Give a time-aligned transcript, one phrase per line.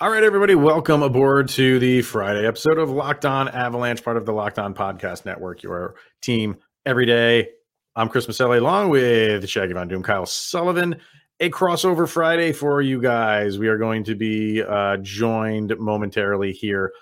[0.00, 4.26] All right, everybody, welcome aboard to the Friday episode of Locked On Avalanche, part of
[4.26, 7.50] the Locked On Podcast Network, your team every day.
[7.94, 10.96] I'm Chris Maselli, along with Shaggy Von Doom, Kyle Sullivan.
[11.38, 13.56] A crossover Friday for you guys.
[13.56, 16.92] We are going to be uh, joined momentarily here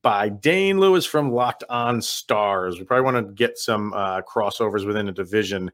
[0.00, 2.78] by Dane Lewis from Locked On Stars.
[2.78, 5.70] We probably want to get some uh, crossovers within a division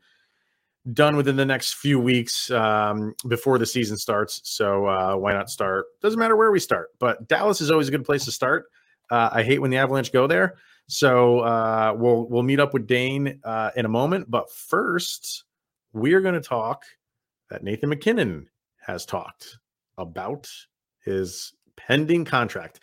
[0.93, 4.41] done within the next few weeks um, before the season starts.
[4.45, 5.87] So uh, why not start?
[6.03, 8.67] Doesn't matter where we start, but Dallas is always a good place to start.
[9.11, 10.57] Uh, I hate when the Avalanche go there.
[10.87, 14.31] So uh, we'll we'll meet up with Dane uh, in a moment.
[14.31, 15.45] But first,
[15.93, 16.85] we are going to talk
[17.51, 18.49] that Nathan MacKinnon
[18.87, 19.59] has talked
[19.97, 20.51] about
[21.03, 22.81] his pending contract.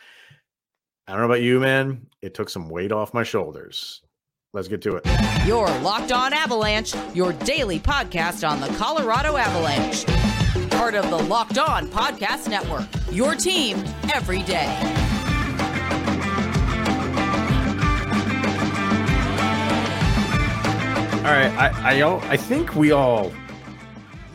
[1.08, 2.08] I don't know about you, man.
[2.22, 4.02] It took some weight off my shoulders.
[4.54, 5.48] Let's get to it.
[5.48, 10.06] Your Locked On Avalanche, your daily podcast on the Colorado Avalanche.
[10.72, 12.86] Part of the Locked On Podcast Network.
[13.14, 13.78] Your team
[14.14, 14.66] every day.
[21.16, 23.32] All right, I I, I think we all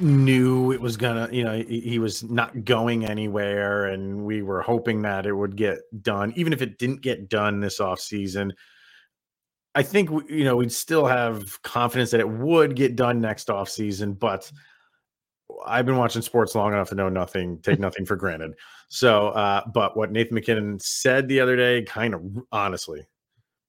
[0.01, 4.63] knew it was gonna you know he, he, was not going anywhere and we were
[4.63, 8.53] hoping that it would get done even if it didn't get done this off season
[9.77, 13.69] I think you know we'd still have confidence that it would get done next off
[13.69, 14.51] season, but
[15.67, 18.55] I've been watching sports long enough to know nothing, take nothing for granted.
[18.89, 23.07] So, uh, but what Nathan MacKinnon said the other day, kind of honestly,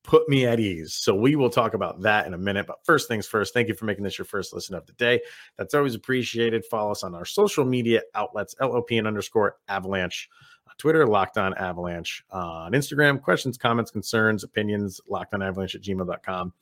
[0.04, 0.94] put me at ease.
[0.94, 2.68] So we will talk about that in a minute.
[2.68, 5.20] But first things first, thank you for making this your first listen of the day.
[5.58, 6.64] That's always appreciated.
[6.66, 10.30] Follow us on our social media outlets, LOP and underscore avalanche
[10.78, 12.24] Twitter, Locked On Avalanche.
[12.32, 16.54] on Instagram, questions, comments, concerns, opinions, Locked On Avalanche at gmail.com.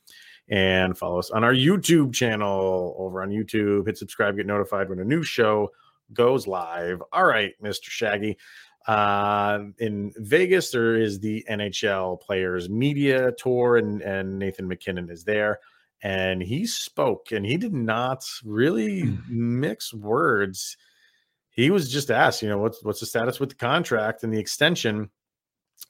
[0.48, 3.86] And follow us on our YouTube channel over on YouTube.
[3.86, 5.70] Hit subscribe, get notified when a new show
[6.12, 7.02] goes live.
[7.12, 7.84] All right, Mr.
[7.84, 8.38] Shaggy.
[8.86, 15.24] Uh, in Vegas, there is the NHL Players Media Tour, and, and Nathan MacKinnon is
[15.24, 15.58] there.
[16.02, 19.60] And he spoke, and he did not really hmm.
[19.60, 20.76] mix words
[21.56, 24.38] he was just asked, you know, what's what's the status with the contract and the
[24.38, 25.10] extension,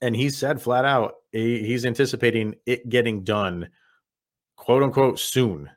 [0.00, 3.68] and he said flat out he, he's anticipating it getting done,
[4.56, 5.68] quote unquote, soon,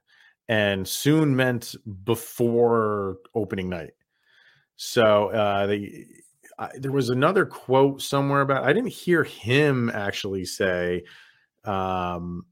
[0.48, 3.94] and soon meant before opening night.
[4.76, 6.06] So uh, the
[6.60, 11.04] I, there was another quote somewhere about I didn't hear him actually say
[11.66, 12.46] um,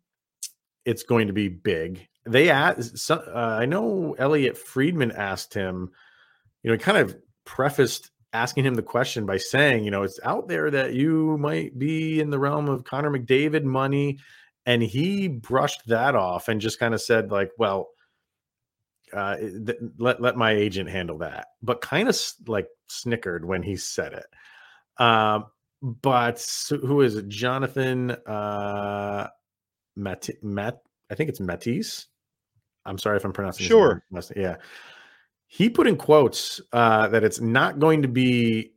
[0.86, 2.08] it's going to be big.
[2.26, 5.92] They asked, uh, I know Elliot Friedman asked him,
[6.64, 7.16] you know, kind of
[7.48, 11.80] prefaced asking him the question by saying, you know, it's out there that you might
[11.80, 14.20] be in the realm of Connor McDavid money.
[14.66, 17.88] And he brushed that off and just kind of said, like, well,
[19.14, 23.78] uh, th- let let my agent handle that, but kind of like snickered when he
[23.78, 24.26] said it.
[25.02, 25.46] Um,
[25.82, 27.30] but who is it?
[27.30, 29.30] Jonathan uh,
[29.96, 32.08] Matt, Matt, I think it's Matisse.
[32.86, 33.66] I'm sorry if I'm pronouncing.
[33.66, 34.04] Sure.
[34.36, 34.58] Yeah.
[35.48, 38.74] He put in quotes uh, that it's not going to be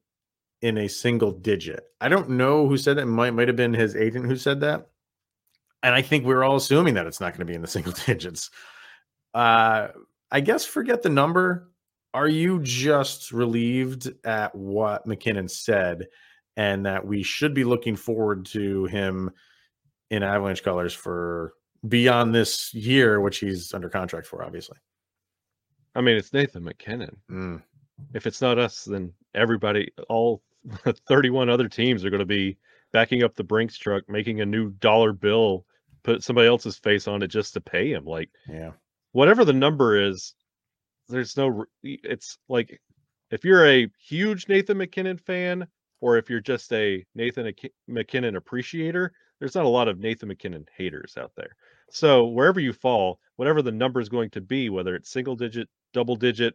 [0.62, 1.84] in a single digit.
[2.00, 3.06] I don't know who said that.
[3.06, 4.88] Might might have been his agent who said that.
[5.82, 7.92] And I think we're all assuming that it's not going to be in the single
[7.92, 8.50] digits.
[9.34, 9.88] Uh,
[10.30, 11.70] I guess forget the number.
[12.12, 16.08] Are you just relieved at what MacKinnon said
[16.56, 19.30] and that we should be looking forward to him
[20.10, 21.54] in Avalanche colors for
[21.88, 24.76] beyond this year, which he's under contract for, obviously?
[25.94, 27.16] I mean, it's Nathan MacKinnon.
[27.30, 27.62] Mm.
[28.14, 30.42] If it's not us, then everybody, all
[31.08, 32.56] 31 other teams are going to be
[32.92, 35.64] backing up the Brinks truck, making a new dollar bill,
[36.02, 38.04] put somebody else's face on it just to pay him.
[38.04, 38.72] Like, yeah,
[39.12, 40.34] whatever the number is,
[41.08, 42.80] there's no, it's like
[43.30, 45.66] if you're a huge Nathan MacKinnon fan
[46.00, 47.52] or if you're just a Nathan
[47.88, 51.56] MacKinnon appreciator, there's not a lot of Nathan MacKinnon haters out there.
[51.90, 55.66] So wherever you fall, whatever the number is going to be, whether it's single digit,
[55.94, 56.54] double digit,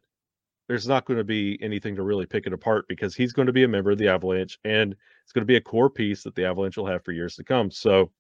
[0.68, 3.52] there's not going to be anything to really pick it apart because he's going to
[3.52, 6.36] be a member of the Avalanche and it's going to be a core piece that
[6.36, 7.72] the Avalanche will have for years to come.
[7.72, 8.12] So,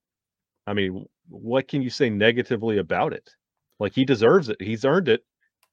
[0.65, 3.29] I mean, what can you say negatively about it?
[3.79, 4.59] Like he deserves it.
[4.59, 5.23] He's earned it.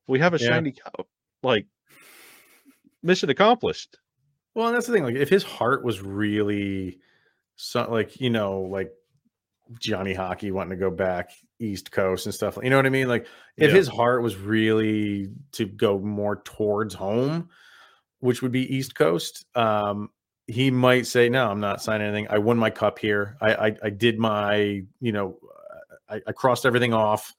[0.06, 0.48] We have a yeah.
[0.48, 1.08] shiny cup.
[1.42, 1.68] Like
[3.02, 3.96] mission accomplished.
[4.54, 5.04] Well, and that's the thing.
[5.04, 6.98] Like, if his heart was really,
[7.56, 8.92] so, like you know, like
[9.80, 12.58] Johnny Hockey wanting to go back East Coast and stuff.
[12.62, 13.08] You know what I mean?
[13.08, 13.26] Like
[13.56, 13.76] if yeah.
[13.76, 17.48] his heart was really to go more towards home,
[18.20, 20.10] which would be East Coast, um,
[20.46, 22.26] he might say, "No, I'm not signing anything.
[22.30, 23.36] I won my cup here.
[23.40, 25.38] I I, I did my, you know,
[26.08, 27.34] I, I crossed everything off.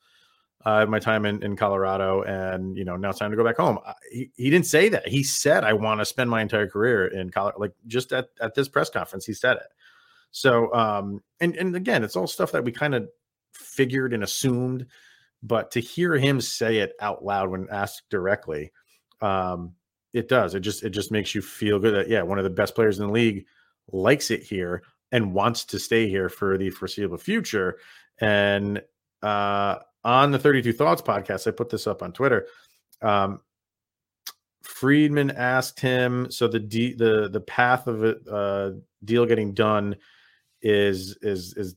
[0.65, 3.57] uh, my time in, in Colorado, and you know now it's time to go back
[3.57, 3.79] home.
[4.11, 5.07] He, he didn't say that.
[5.07, 7.59] He said I want to spend my entire career in Colorado.
[7.59, 9.67] Like just at at this press conference, he said it.
[10.31, 13.09] So um and and again, it's all stuff that we kind of
[13.53, 14.87] figured and assumed,
[15.41, 18.71] but to hear him say it out loud when asked directly,
[19.21, 19.73] um,
[20.13, 20.55] it does.
[20.55, 22.99] It just it just makes you feel good that yeah, one of the best players
[22.99, 23.45] in the league
[23.91, 27.77] likes it here and wants to stay here for the foreseeable future.
[28.19, 28.81] And
[29.21, 32.47] uh on the 32 Thoughts podcast, I put this up on Twitter.
[33.01, 33.39] Um,
[34.61, 38.71] Friedman asked him, so the de- the the path of a uh,
[39.03, 39.95] deal getting done
[40.61, 41.75] is is is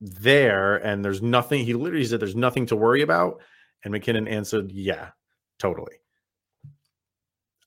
[0.00, 1.64] there, and there's nothing.
[1.64, 3.40] He literally said, "There's nothing to worry about,"
[3.84, 5.10] and MacKinnon answered, "Yeah,
[5.58, 5.96] totally."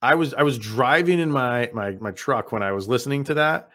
[0.01, 3.35] I was I was driving in my my my truck when I was listening to
[3.35, 3.69] that,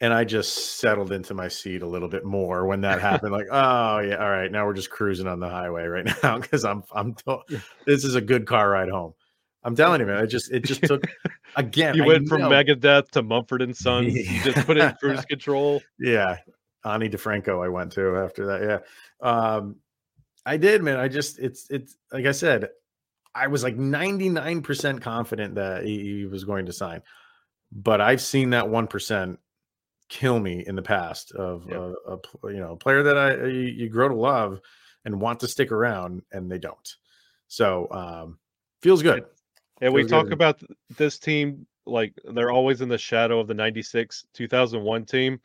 [0.00, 3.32] and I just settled into my seat a little bit more when that happened.
[3.32, 6.64] like, oh yeah, all right, now we're just cruising on the highway right now because
[6.64, 7.14] I'm I'm
[7.86, 9.14] this is a good car ride home.
[9.62, 10.24] I'm telling you, man.
[10.24, 11.02] It just it just took
[11.56, 11.94] again.
[11.94, 14.14] You went from Megadeth to Mumford and Sons.
[14.14, 14.32] Yeah.
[14.32, 15.82] You just put it in cruise control.
[15.98, 16.38] Yeah,
[16.84, 17.64] Ani DiFranco.
[17.64, 18.82] I went to after that.
[19.22, 19.76] Yeah, um,
[20.46, 20.98] I did, man.
[20.98, 22.68] I just it's it's like I said,
[23.34, 27.02] I was like 99 percent confident that he, he was going to sign,
[27.72, 29.38] but I've seen that one percent
[30.08, 31.78] kill me in the past of yep.
[31.78, 34.60] a, a, you know a player that I you, you, grow to love
[35.04, 36.96] and want to stick around and they don't.
[37.48, 38.38] So um,
[38.82, 39.24] feels good.
[39.80, 40.34] And we talk good.
[40.34, 40.60] about
[40.96, 45.40] this team like they're always in the shadow of the 96 2001 team.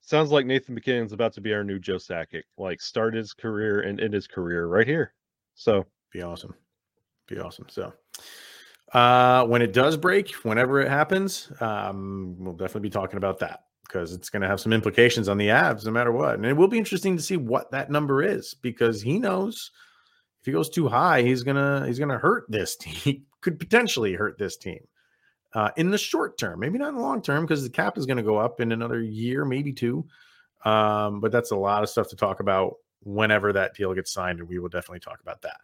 [0.00, 3.80] Sounds like Nathan MacKinnon's about to be our new Joe Sakic, like start his career
[3.80, 5.12] and end his career right here.
[5.54, 6.54] So be awesome.
[7.26, 7.66] Be awesome.
[7.68, 7.92] So
[8.94, 13.64] uh when it does break, whenever it happens, um, we'll definitely be talking about that
[13.86, 16.34] because it's going to have some implications on the Avs no matter what.
[16.34, 19.70] And it will be interesting to see what that number is because he knows
[20.40, 22.94] if he goes too high, he's gonna he's gonna hurt this team.
[22.94, 24.80] He could potentially hurt this team
[25.58, 28.06] uh, in the short term, maybe not in the long term because the cap is
[28.06, 30.06] going to go up in another year, maybe two.
[30.64, 34.38] Um, but that's a lot of stuff to talk about whenever that deal gets signed,
[34.38, 35.56] and we will definitely talk about that.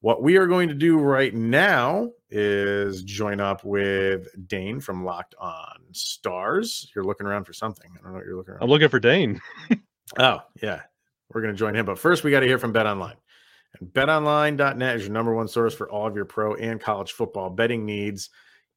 [0.00, 5.34] What we are going to do right now is join up with Dane from Locked
[5.38, 6.90] On Stars.
[6.94, 7.90] You're looking around for something.
[7.92, 8.62] I don't know what you're looking around.
[8.62, 9.42] I'm looking for Dane.
[10.18, 10.80] oh, yeah.
[11.34, 11.84] We're going to join him.
[11.84, 13.16] But first, we got to hear from Bet Online.
[13.78, 17.50] And betonline.net is your number one source for all of your pro and college football
[17.50, 18.30] betting needs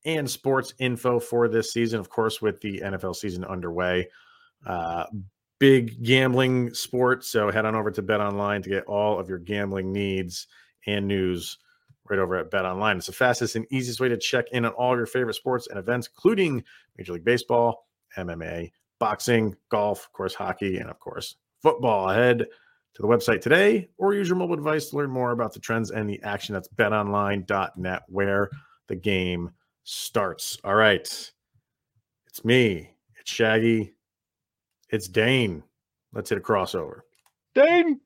[0.08, 2.00] and sports info for this season.
[2.00, 4.08] Of course, with the NFL season underway.
[4.66, 5.06] Uh,
[5.60, 7.24] big gambling sport.
[7.26, 10.48] So head on over to Bet Online to get all of your gambling needs
[10.88, 11.58] and news
[12.10, 12.98] right over at Bet Online.
[12.98, 15.78] It's the fastest and easiest way to check in on all your favorite sports and
[15.78, 16.64] events, including
[16.98, 17.86] Major League Baseball,
[18.18, 22.08] MMA, boxing, golf, of course, hockey, and of course, football.
[22.08, 25.60] Head to the website today or use your mobile device to learn more about the
[25.60, 26.54] trends and the action.
[26.54, 28.50] That's betonline.net, where
[28.88, 29.52] the game
[29.88, 30.60] starts.
[30.66, 31.00] All right.
[32.28, 32.90] It's me.
[33.20, 33.94] It's Shaggy.
[34.90, 35.64] It's Dane.
[36.12, 37.02] Let's hit a crossover.
[37.56, 38.02] Dane.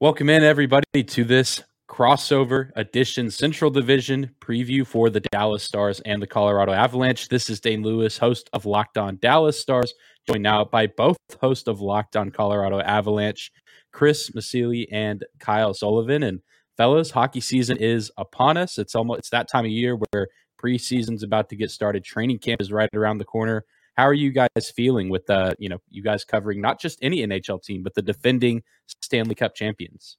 [0.00, 6.22] Welcome in, everybody, to this crossover edition Central Division preview for the Dallas Stars and
[6.22, 7.28] the Colorado Avalanche.
[7.28, 9.92] This is Dane Lewis, host of Locked On Dallas Stars,
[10.26, 13.52] joined now by both hosts of Locked On Colorado Avalanche,
[13.92, 16.22] Chris Massili and Kyle Sullivan.
[16.22, 16.40] And
[16.78, 18.78] fellas, hockey season is upon us.
[18.78, 20.28] It's almost it's that time of year where
[20.58, 22.04] preseason's about to get started.
[22.04, 23.64] Training camp is right around the corner.
[23.96, 27.18] How are you guys feeling with uh, you know, you guys covering not just any
[27.18, 28.62] NHL team, but the defending
[29.02, 30.16] Stanley Cup champions?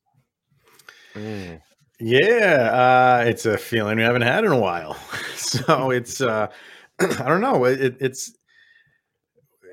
[1.16, 1.62] Mm.
[2.01, 4.94] Yeah, uh, it's a feeling we haven't had in a while.
[5.36, 6.48] so it's uh,
[7.00, 7.66] I don't know.
[7.66, 8.34] It, it's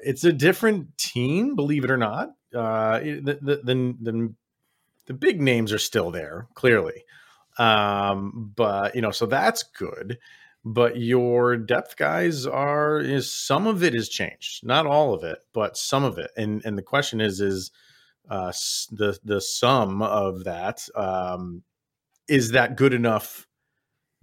[0.05, 2.31] it's a different team, believe it or not.
[2.55, 4.35] Uh, the, the the the
[5.07, 7.05] the big names are still there, clearly,
[7.59, 10.19] um, but you know, so that's good.
[10.69, 14.67] But your depth guys are is some of it has changed.
[14.67, 16.33] Not all of it but some of it.
[16.37, 17.71] And and the question is is
[18.29, 18.53] uh
[18.91, 21.63] the the sum of that um
[22.29, 23.47] is that good enough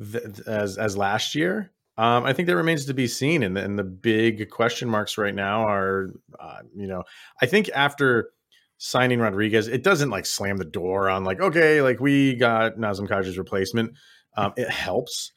[0.02, 1.72] th- as as last year?
[1.98, 3.44] Um i think that remains to be seen.
[3.44, 7.04] And, and the big question marks right now are uh, you know
[7.42, 8.32] i think after
[8.77, 13.08] signing rodrigues it doesn't like slam the door on like okay like we got nazem
[13.08, 13.94] kadri's replacement
[14.36, 15.32] um it helps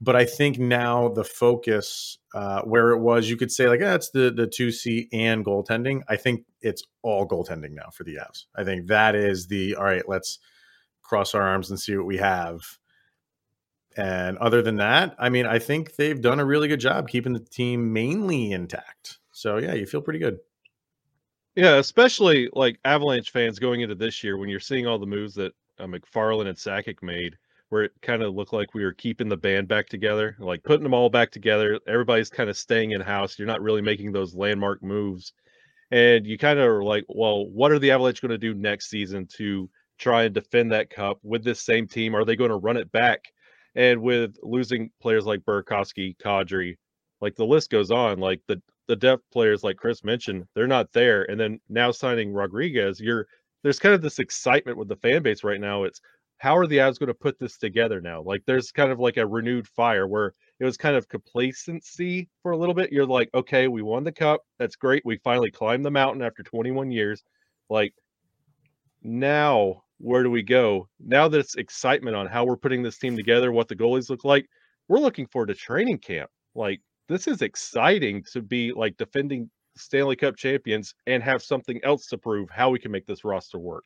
[0.00, 4.08] but I think now the focus uh, where it was, you could say like that's
[4.08, 6.02] eh, the the two C and goaltending.
[6.08, 8.44] I think it's all goaltending now for the Avs.
[8.54, 10.08] I think that is the all right.
[10.08, 10.38] Let's
[11.02, 12.60] cross our arms and see what we have.
[13.96, 17.32] And other than that, I mean, I think they've done a really good job keeping
[17.32, 19.18] the team mainly intact.
[19.32, 20.38] So yeah, you feel pretty good.
[21.58, 25.34] Yeah, especially like Avalanche fans going into this year when you're seeing all the moves
[25.34, 27.36] that uh, MacFarland and Sakic made,
[27.70, 30.84] where it kind of looked like we were keeping the band back together, like putting
[30.84, 31.80] them all back together.
[31.88, 33.36] Everybody's kind of staying in house.
[33.36, 35.32] You're not really making those landmark moves.
[35.90, 38.88] And you kind of are like, well, what are the Avalanche going to do next
[38.88, 42.14] season to try and defend that cup with this same team?
[42.14, 43.24] Are they going to run it back?
[43.74, 46.76] And with losing players like Burakovsky, Kadri,
[47.20, 50.92] like the list goes on, like the the depth players like Chris mentioned, they're not
[50.92, 51.30] there.
[51.30, 53.26] And then now signing Rodrigues, you're
[53.62, 55.84] there's kind of this excitement with the fan base right now.
[55.84, 56.00] It's
[56.38, 58.22] how are the Avs going to put this together now?
[58.22, 62.52] Like there's kind of like a renewed fire where it was kind of complacency for
[62.52, 62.92] a little bit.
[62.92, 64.42] You're like, okay, we won the cup.
[64.58, 65.02] That's great.
[65.04, 67.22] We finally climbed the mountain after 21 years.
[67.68, 67.92] Like
[69.02, 70.88] now, where do we go?
[71.00, 74.46] Now there's excitement on how we're putting this team together, what the goalies look like.
[74.86, 76.30] We're looking forward to training camp.
[76.54, 82.06] Like this is exciting to be like defending Stanley Cup champions and have something else
[82.08, 83.84] to prove how we can make this roster work.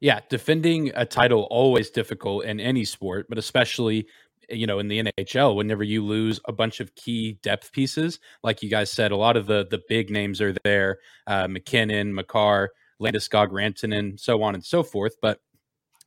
[0.00, 4.06] Yeah, defending a title always difficult in any sport, but especially
[4.50, 8.62] you know in the NHL whenever you lose a bunch of key depth pieces like
[8.62, 12.70] you guys said a lot of the the big names are there uh, MacKinnon, Makar,
[12.98, 15.40] Landeskog, Rantanen, and so on and so forth but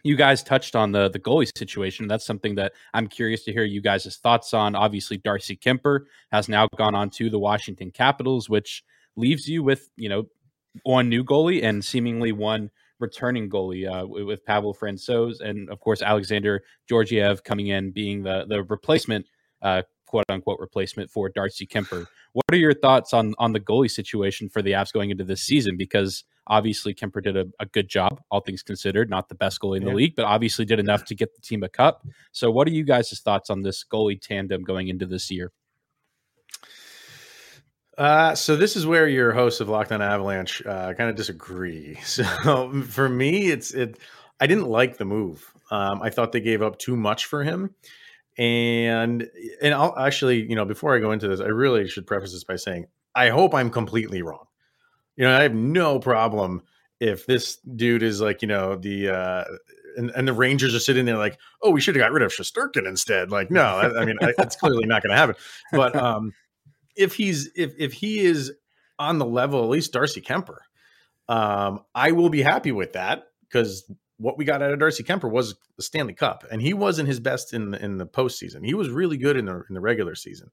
[0.04, 2.08] you guys touched on the the goalie situation.
[2.08, 4.76] That's something that I'm curious to hear you guys' thoughts on.
[4.76, 8.84] Obviously, Darcy Kuemper has now gone on to the Washington Capitals, which
[9.16, 10.26] leaves you with you know
[10.84, 16.02] one new goalie and seemingly one returning goalie uh, with Pavel Francouz and of course
[16.02, 19.26] Alexander Georgiev coming in being the the replacement
[19.62, 22.06] uh, quote unquote replacement for Darcy Kuemper.
[22.34, 25.42] What are your thoughts on on the goalie situation for the Avs going into this
[25.42, 25.76] season?
[25.78, 29.78] Because obviously Kuemper did a, a good job, all things considered, not the best goalie
[29.78, 32.06] in the league, but obviously did enough to get the team a cup.
[32.32, 35.52] So, what are you guys' thoughts on this goalie tandem going into this year?
[37.98, 42.00] Uh, so this is where your hosts of Locked On Avalanche uh, kind of disagree.
[42.06, 42.24] So
[42.84, 44.00] for me, it's it.
[44.40, 45.54] I didn't like the move.
[45.70, 47.76] Um, I thought they gave up too much for him
[48.38, 49.30] and
[49.62, 52.44] and I'll actually, you know, before I go into this, I really should preface this
[52.44, 54.46] by saying I hope I'm completely wrong.
[55.16, 56.64] You know, I have no problem
[57.00, 59.44] if this dude is like, you know, the uh
[59.98, 62.32] and, and the Rangers are sitting there like, oh, we should have got rid of
[62.32, 63.32] Shesterkin instead.
[63.32, 65.36] Like, no, I, I mean, I, that's clearly not going to happen.
[65.72, 66.34] But um,
[66.96, 68.54] if he's if if he is
[69.00, 70.60] on the level, at least Darcy Kuemper,
[71.28, 75.30] um, I will be happy with that because what we got out of Darcy Kuemper
[75.30, 78.66] was the Stanley Cup, and he wasn't his best in the, in the postseason.
[78.66, 80.52] He was really good in the in the regular season,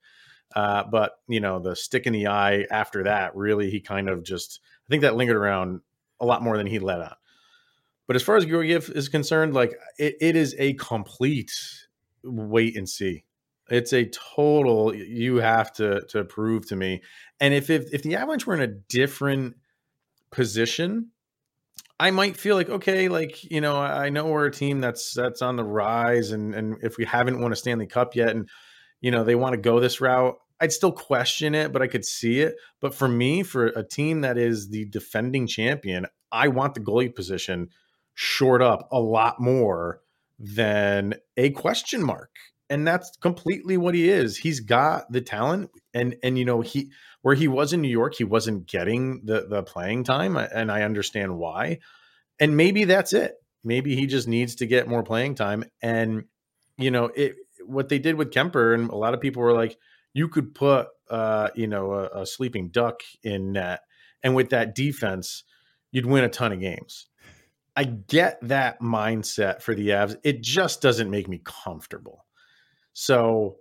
[0.54, 4.22] uh, but you know the stick in the eye after that really he kind of
[4.22, 5.80] just I think that lingered around
[6.20, 7.14] a lot more than he let on.
[8.06, 11.52] But as far as Georgiev is concerned, like it, it is a complete
[12.24, 13.24] wait and see.
[13.68, 17.02] It's a total you have to to prove to me.
[17.38, 19.56] And if if, if the Avalanche were in a different
[20.30, 21.10] position,
[22.00, 25.42] I might feel like okay, like you know, I know we're a team that's that's
[25.42, 28.48] on the rise, and and if we haven't won a Stanley Cup yet, and
[29.00, 32.04] you know they want to go this route, I'd still question it, but I could
[32.04, 32.56] see it.
[32.80, 37.14] But for me, for a team that is the defending champion, I want the goalie
[37.14, 37.70] position
[38.14, 40.00] short up a lot more
[40.38, 42.30] than a question mark
[42.70, 44.36] and that's completely what he is.
[44.36, 46.90] He's got the talent, and and you know he
[47.22, 50.82] where he was in New York, he wasn't getting the the playing time, and I
[50.82, 51.78] understand why.
[52.40, 53.34] And maybe that's it.
[53.64, 55.64] Maybe he just needs to get more playing time.
[55.82, 56.24] And
[56.76, 57.36] you know it.
[57.68, 59.78] What they did with Kuemper, and a lot of people were like,
[60.12, 63.80] you could put uh, you know a, a sleeping duck in net,
[64.22, 65.44] and with that defense,
[65.90, 67.06] you'd win a ton of games.
[67.76, 70.16] I get that mindset for the Avs.
[70.24, 72.26] It just doesn't make me comfortable.
[72.92, 73.58] So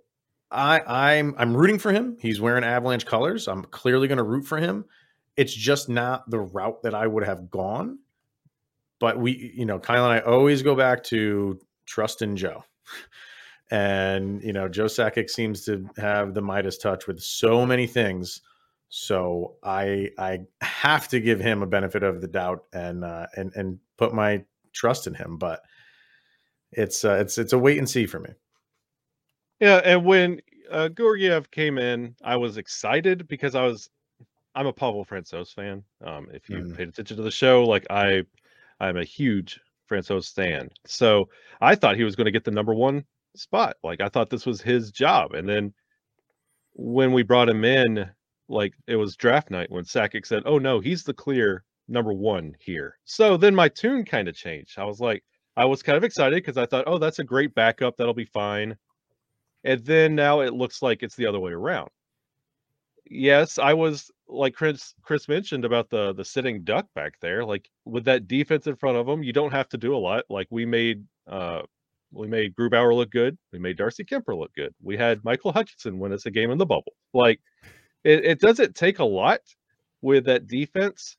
[0.50, 2.16] I, I'm I'm rooting for him.
[2.20, 3.46] He's wearing Avalanche colors.
[3.46, 4.86] I'm clearly going to root for him.
[5.36, 8.00] It's just not the route that I would have gone.
[8.98, 12.64] But we, you know, Kyle and I always go back to trust in Joe.
[13.70, 18.40] And you know, Joe Sakic seems to have the Midas touch with so many things.
[18.88, 23.52] So I I have to give him a benefit of the doubt and uh, and
[23.54, 25.36] and put my trust in him.
[25.36, 25.60] But
[26.72, 28.30] it's uh, it's it's a wait and see for me.
[29.60, 33.90] Yeah, and when uh, Georgiev came in, I was excited because I was
[34.54, 35.84] I'm a Pavel Francouz fan.
[36.04, 36.76] Um, if you mm.
[36.76, 38.22] paid attention to the show, like I
[38.80, 39.60] I'm a huge
[39.90, 40.70] Francouz fan.
[40.86, 41.28] So
[41.60, 43.04] I thought he was going to get the number one
[43.36, 43.76] spot.
[43.82, 45.34] Like I thought this was his job.
[45.34, 45.72] And then
[46.74, 48.10] when we brought him in,
[48.48, 52.54] like it was draft night when Sakic said, "Oh no, he's the clear number one
[52.60, 54.78] here." So then my tune kind of changed.
[54.78, 55.22] I was like,
[55.56, 57.96] I was kind of excited because I thought, "Oh, that's a great backup.
[57.96, 58.76] That'll be fine."
[59.64, 61.90] And then now it looks like it's the other way around.
[63.10, 67.70] Yes, I was like Chris Chris mentioned about the the sitting duck back there, like
[67.84, 70.24] with that defense in front of them, you don't have to do a lot.
[70.28, 71.62] Like we made uh
[72.12, 73.36] we made Grubauer look good.
[73.52, 74.74] We made Darcy Kuemper look good.
[74.82, 76.92] We had Michael Hutchinson win us a game in the bubble.
[77.12, 77.40] Like
[78.04, 79.40] it, it doesn't take a lot
[80.00, 81.16] with that defense,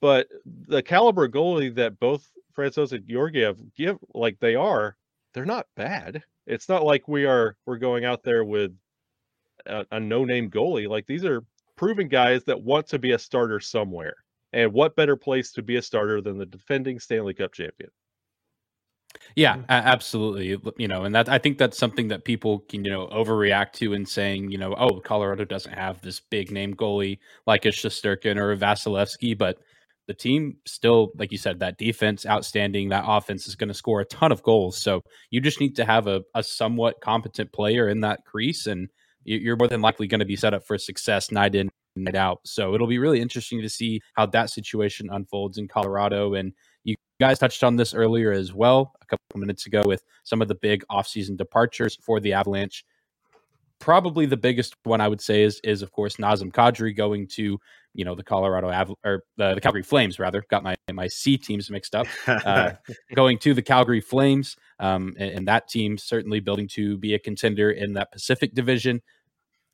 [0.00, 4.96] but the caliber goalie that both Francouz and Georgiev give like they are,
[5.32, 6.22] they're not bad.
[6.46, 8.72] It's not like we are we're going out there with
[9.66, 10.88] a, a no-name goalie.
[10.88, 11.44] Like these are
[11.76, 14.16] proven guys that want to be a starter somewhere.
[14.52, 17.90] And what better place to be a starter than the defending Stanley Cup champion?
[19.36, 19.64] Yeah, mm.
[19.68, 20.58] absolutely.
[20.78, 23.94] You know, and that I think that's something that people can, you know, overreact to
[23.94, 28.36] and saying, you know, oh, Colorado doesn't have this big name goalie like a Shesterkin
[28.36, 29.58] or a Vasilevskiy, but
[30.08, 32.88] the team still, like you said, that defense outstanding.
[32.88, 34.82] That offense is going to score a ton of goals.
[34.82, 38.88] So you just need to have a, a somewhat competent player in that crease, and
[39.24, 42.40] you're more than likely going to be set up for success night in, night out.
[42.44, 46.32] So it'll be really interesting to see how that situation unfolds in Colorado.
[46.32, 46.54] And
[47.20, 50.54] guys touched on this earlier as well, a couple minutes ago, with some of the
[50.54, 52.84] big offseason departures for the Avalanche.
[53.78, 57.58] Probably the biggest one I would say is is of course Nazem Kadri going to
[57.94, 61.36] you know the Colorado Av- or the, the Calgary Flames rather got my my C
[61.36, 62.72] teams mixed up uh,
[63.14, 67.20] going to the Calgary Flames um, and, and that team certainly building to be a
[67.20, 69.00] contender in that Pacific Division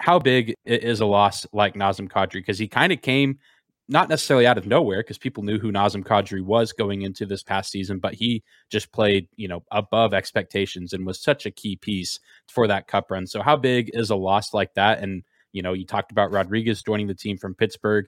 [0.00, 2.34] how big is a loss like Nazem Kadri?
[2.34, 3.38] Because he kind of came
[3.88, 7.42] not necessarily out of nowhere because people knew who Nazem Kadri was going into this
[7.42, 11.76] past season, but he just played, you know, above expectations and was such a key
[11.76, 13.26] piece for that cup run.
[13.26, 15.00] So how big is a loss like that?
[15.00, 15.22] And,
[15.52, 18.06] you know, you talked about Rodrigues joining the team from Pittsburgh.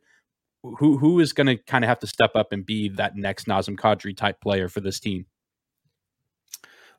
[0.63, 3.47] Who who is going to kind of have to step up and be that next
[3.47, 5.27] Nazem Kadri type player for this team?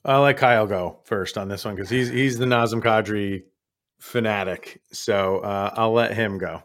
[0.06, 3.44] I'll let Kyle go first on this one because he's he's the Nazem Kadri
[4.00, 4.82] fanatic.
[4.94, 6.64] So uh, I'll let him go.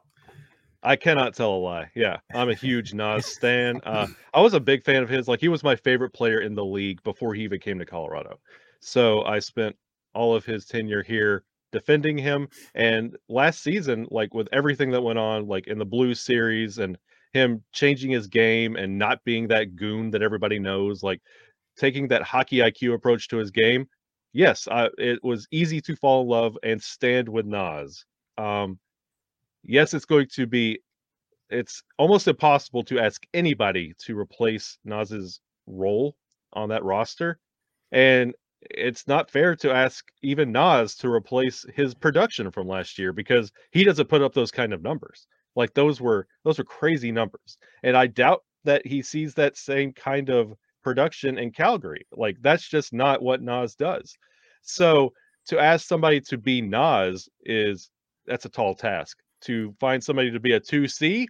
[0.83, 1.91] I cannot tell a lie.
[1.95, 3.81] Yeah, I'm a huge Nas stan.
[3.85, 5.29] Uh, I was a big fan of his.
[5.29, 8.39] Like he was my favorite player in the league before he even came to Colorado.
[8.81, 9.77] So I spent
[10.15, 12.49] all of his tenure here defending him.
[12.75, 16.99] And last season, like with everything that went on, like in the Blues series and
[17.33, 21.21] him changing his game and not being that goon that everybody knows, like
[21.77, 23.87] taking that hockey IQ approach to his game.
[24.33, 28.05] Yes, I, it was easy to fall in love and stand with Nas.
[28.39, 28.79] Um,
[29.65, 30.81] yes, it's going to be
[31.51, 36.17] it's almost impossible to ask anybody to replace Nas's role
[36.55, 37.39] on that roster.
[37.93, 43.13] And it's not fair to ask even Nas to replace his production from last year
[43.13, 45.27] because he doesn't put up those kind of numbers.
[45.57, 47.59] Like those were those were crazy numbers.
[47.83, 52.07] And I doubt that he sees that same kind of production in Calgary.
[52.13, 54.17] Like that's just not what Nas does.
[54.63, 55.13] So
[55.49, 57.91] to ask somebody to be Nas is
[58.27, 61.27] that's a tall task to find somebody to be a 2C.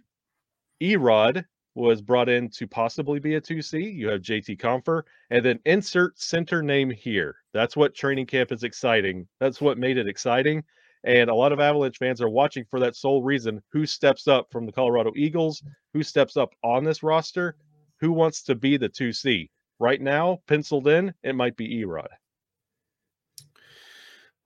[0.81, 1.45] Erod
[1.75, 3.95] was brought in to possibly be a 2C.
[3.95, 7.35] You have JT Compher, and then insert center name here.
[7.53, 9.27] That's what training camp is exciting.
[9.39, 10.63] That's what made it exciting.
[11.03, 14.47] And a lot of Avalanche fans are watching for that sole reason who steps up
[14.51, 17.55] from the Colorado Eagles, who steps up on this roster,
[17.99, 19.49] who wants to be the 2C.
[19.79, 22.07] Right now, penciled in, it might be Erod.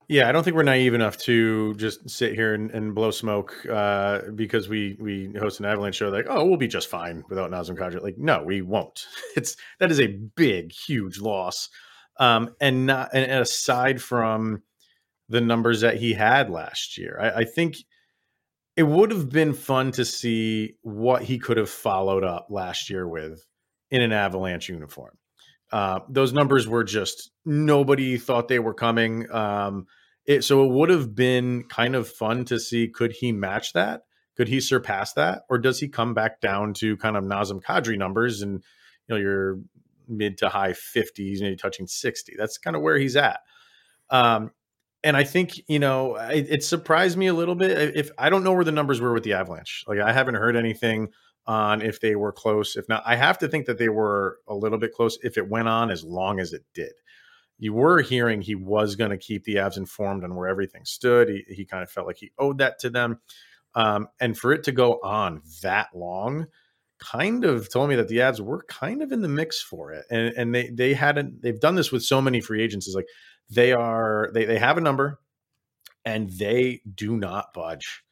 [0.08, 3.54] Yeah, I don't think we're naive enough to just sit here and, and blow smoke
[3.70, 6.08] uh, because we we host an Avalanche show.
[6.08, 8.02] Like, oh, we'll be just fine without Nazem Kadri.
[8.02, 9.06] Like, no, we won't.
[9.36, 11.68] It's that is a big, huge loss.
[12.18, 14.62] Um, and not and aside from
[15.28, 17.76] the numbers that he had last year, I, I think
[18.76, 23.06] it would have been fun to see what he could have followed up last year
[23.06, 23.44] with
[23.90, 25.18] in an Avalanche uniform.
[25.70, 29.30] Uh, those numbers were just nobody thought they were coming.
[29.30, 29.86] Um,
[30.26, 34.02] it, so it would have been kind of fun to see could he match that?
[34.36, 37.98] Could he surpass that, or does he come back down to kind of Nazem Kadri
[37.98, 38.62] numbers and
[39.08, 39.58] you know your
[40.06, 42.34] mid to high fifties, maybe touching sixty?
[42.38, 43.40] That's kind of where he's at.
[44.10, 44.52] Um,
[45.02, 47.96] and I think you know it, it surprised me a little bit.
[47.96, 50.56] If I don't know where the numbers were with the Avalanche, like I haven't heard
[50.56, 51.08] anything
[51.48, 52.76] on if they were close.
[52.76, 55.18] If not, I have to think that they were a little bit close.
[55.24, 56.92] If it went on as long as it did,
[57.58, 61.28] you were hearing he was going to keep the Avs informed on where everything stood.
[61.28, 63.18] He, he kind of felt like he owed that to them.
[63.74, 66.46] Um, and for it to go on that long,
[66.98, 70.04] kind of told me that the Avs were kind of in the mix for it.
[70.10, 72.86] And, and they they hadn't they've done this with so many free agents.
[72.86, 73.08] Is like
[73.48, 75.18] they are they they have a number
[76.04, 78.02] and they do not budge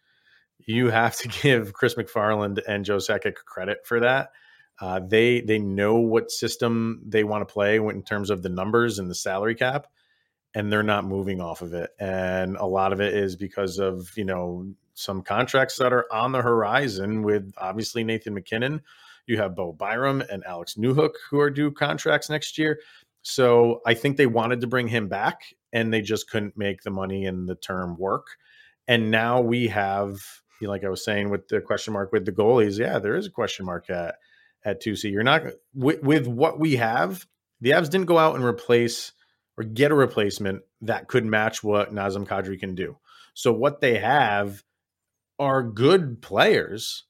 [0.66, 4.30] you have to give Chris MacFarland and Joe Sakic credit for that.
[4.78, 8.98] Uh, they they know what system they want to play in terms of the numbers
[8.98, 9.86] and the salary cap,
[10.54, 11.90] and they're not moving off of it.
[11.98, 16.32] And a lot of it is because of you know some contracts that are on
[16.32, 18.82] the horizon with obviously Nathan MacKinnon.
[19.26, 22.80] You have Bo Byram and Alex Newhook who are due contracts next year.
[23.22, 26.90] So I think they wanted to bring him back and they just couldn't make the
[26.90, 28.26] money and the term work.
[28.86, 30.20] And now we have,
[30.60, 33.26] you like I was saying with the question mark with the goalies, yeah, there is
[33.26, 34.16] a question mark at
[34.64, 35.10] at 2C.
[35.10, 35.42] You're not
[35.74, 37.26] with, with what we have,
[37.60, 39.12] the Avs didn't go out and replace
[39.56, 42.98] or get a replacement that could match what Nazem Kadri can do.
[43.34, 44.62] So what they have
[45.38, 47.04] are good players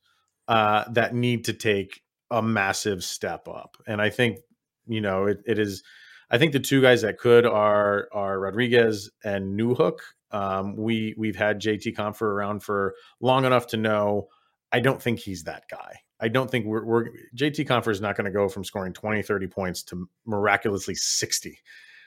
[0.48, 3.76] uh, that need to take a massive step up.
[3.86, 4.38] And I think,
[4.86, 5.82] you know, it, it is
[6.28, 9.98] I think the two guys that could are are Rodrigues and Newhook.
[10.30, 14.28] Um, we we've had JT Compher around for long enough to know.
[14.72, 16.00] I don't think he's that guy.
[16.20, 19.22] I don't think we're, we're JT Compher is not going to go from scoring 20,
[19.22, 21.58] 30 points to miraculously 60.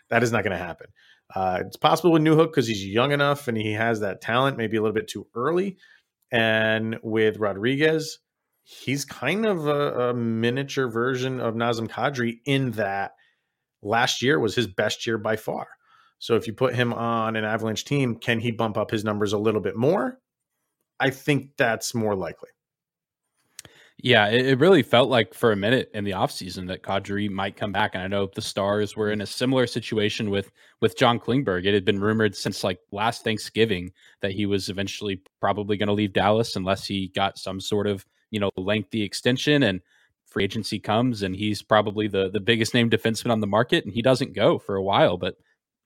[0.10, 0.88] That is not going to happen.
[1.34, 4.78] Uh, it's possible with Newhook because he's young enough and he has that talent, maybe
[4.78, 5.78] a little bit too early.
[6.32, 8.20] And with Rodrigues,
[8.64, 13.12] he's kind of a, a miniature version of Nazem Kadri in that
[13.82, 15.68] last year was his best year by far.
[16.20, 19.34] So if you put him on an Avalanche team, can he bump up his numbers
[19.34, 20.20] a little bit more?
[21.00, 22.50] I think that's more likely.
[24.02, 27.58] Yeah, it, it really felt like for a minute in the offseason that Kadri might
[27.58, 27.96] come back.
[27.96, 30.52] And I know the Stars were in a similar situation with
[30.82, 31.66] with John Klingberg.
[31.66, 35.94] It had been rumored since like last Thanksgiving that he was eventually probably going to
[35.94, 39.64] leave Dallas unless he got some sort of, you know, lengthy extension.
[39.64, 39.82] And
[40.30, 43.94] free agency comes and he's probably the the biggest name defenseman on the market and
[43.94, 45.38] he doesn't go for a while but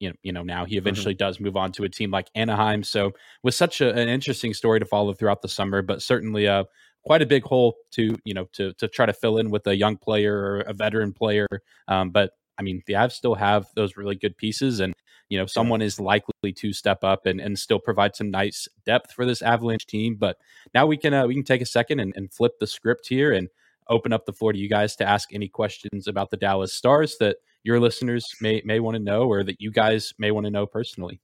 [0.04, 0.80] you know, you know now he mm-hmm.
[0.80, 1.26] eventually mm-hmm.
[1.26, 3.12] does move on to a team like Anaheim so
[3.42, 6.64] was such a, an interesting story to follow throughout the summer but certainly uh
[7.06, 9.76] quite a big hole to you know to to try to fill in with a
[9.76, 11.48] young player or a veteran player
[11.88, 14.94] um, but I mean, the Avs still have those really good pieces, and
[15.30, 19.14] you know, someone is likely to step up and, and still provide some nice depth
[19.14, 20.16] for this Avalanche team.
[20.16, 20.38] But
[20.74, 23.32] now we can uh, we can take a second and, and flip the script here
[23.32, 23.50] and
[23.90, 27.18] open up the floor to you guys to ask any questions about the Dallas Stars
[27.20, 30.52] that your listeners may may want to know or that you guys may want to
[30.52, 31.20] know personally.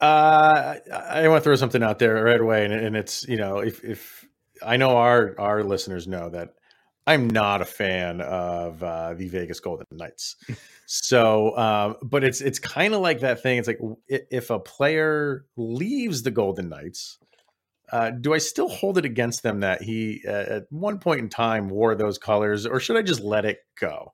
[0.00, 3.58] Uh, I want to throw something out there right away, and, and it's you know
[3.58, 4.24] if if
[4.62, 6.54] I know our our listeners know that
[7.06, 10.36] I'm not a fan of uh, the Vegas Golden Knights.
[10.86, 13.58] so, um, but it's it's kind of like that thing.
[13.58, 17.18] It's like if a player leaves the Golden Knights,
[17.92, 21.28] uh, do I still hold it against them that he uh, at one point in
[21.28, 24.12] time wore those colors, or should I just let it go?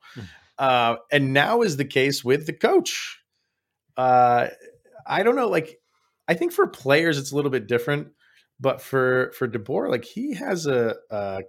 [0.59, 3.21] Uh, and now is the case with the coach.
[3.97, 4.49] Uh,
[5.07, 5.49] I don't know.
[5.49, 5.79] Like,
[6.29, 8.09] I think for players it's a little bit different,
[8.59, 11.42] but for for DeBoer, like he has a, a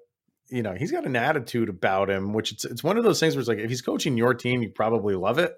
[0.50, 3.36] you know he's got an attitude about him, which it's it's one of those things
[3.36, 5.54] where it's like if he's coaching your team, you probably love it,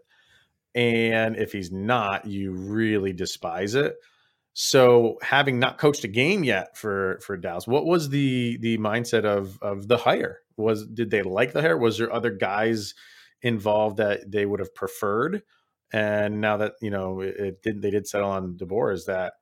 [0.75, 3.95] and if he's not, you really despise it.
[4.53, 9.25] So, having not coached a game yet for for Dallas, what was the the mindset
[9.25, 10.39] of of the hire?
[10.57, 11.77] Was did they like the hire?
[11.77, 12.93] Was there other guys
[13.41, 15.43] involved that they would have preferred?
[15.91, 18.93] And now that you know it, it did, they did settle on DeBoer.
[18.93, 19.33] Is that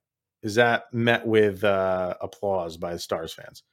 [0.44, 3.64] is that met with uh, applause by the Stars fans?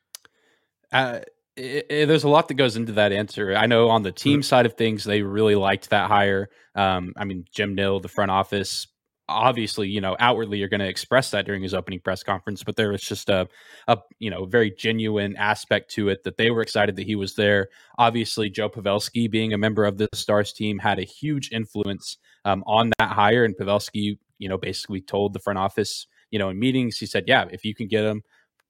[0.91, 1.21] Uh,
[1.57, 3.55] it, it, there's a lot that goes into that answer.
[3.55, 4.43] I know on the team mm-hmm.
[4.43, 6.49] side of things, they really liked that hire.
[6.75, 8.89] Um, I mean, Jim Nill, the front office,
[9.29, 12.77] obviously, you know, outwardly you're going to express that during his opening press conference, but
[12.77, 13.49] there was just a,
[13.89, 17.35] a, you know, very genuine aspect to it that they were excited that he was
[17.35, 17.69] there.
[17.99, 22.63] Obviously, Joe Pavelski, being a member of the Stars team, had a huge influence um,
[22.67, 23.45] on that hire.
[23.45, 27.25] And Pavelski, you know, basically told the front office, you know, in meetings, he said,
[27.27, 28.23] yeah, if you can get him,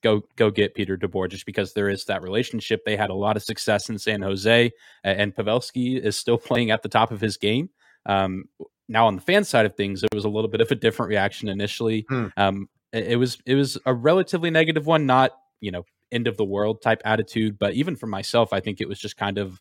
[0.02, 2.84] go go get Peter DeBoer just because there is that relationship.
[2.84, 4.70] They had a lot of success in San Jose,
[5.02, 7.70] and Pavelski is still playing at the top of his game.
[8.06, 8.44] Um,
[8.88, 11.10] now on the fan side of things, it was a little bit of a different
[11.10, 12.06] reaction initially.
[12.08, 12.26] Hmm.
[12.36, 16.36] Um, it, it was it was a relatively negative one, not you know end of
[16.36, 19.60] the world type attitude, but even for myself, I think it was just kind of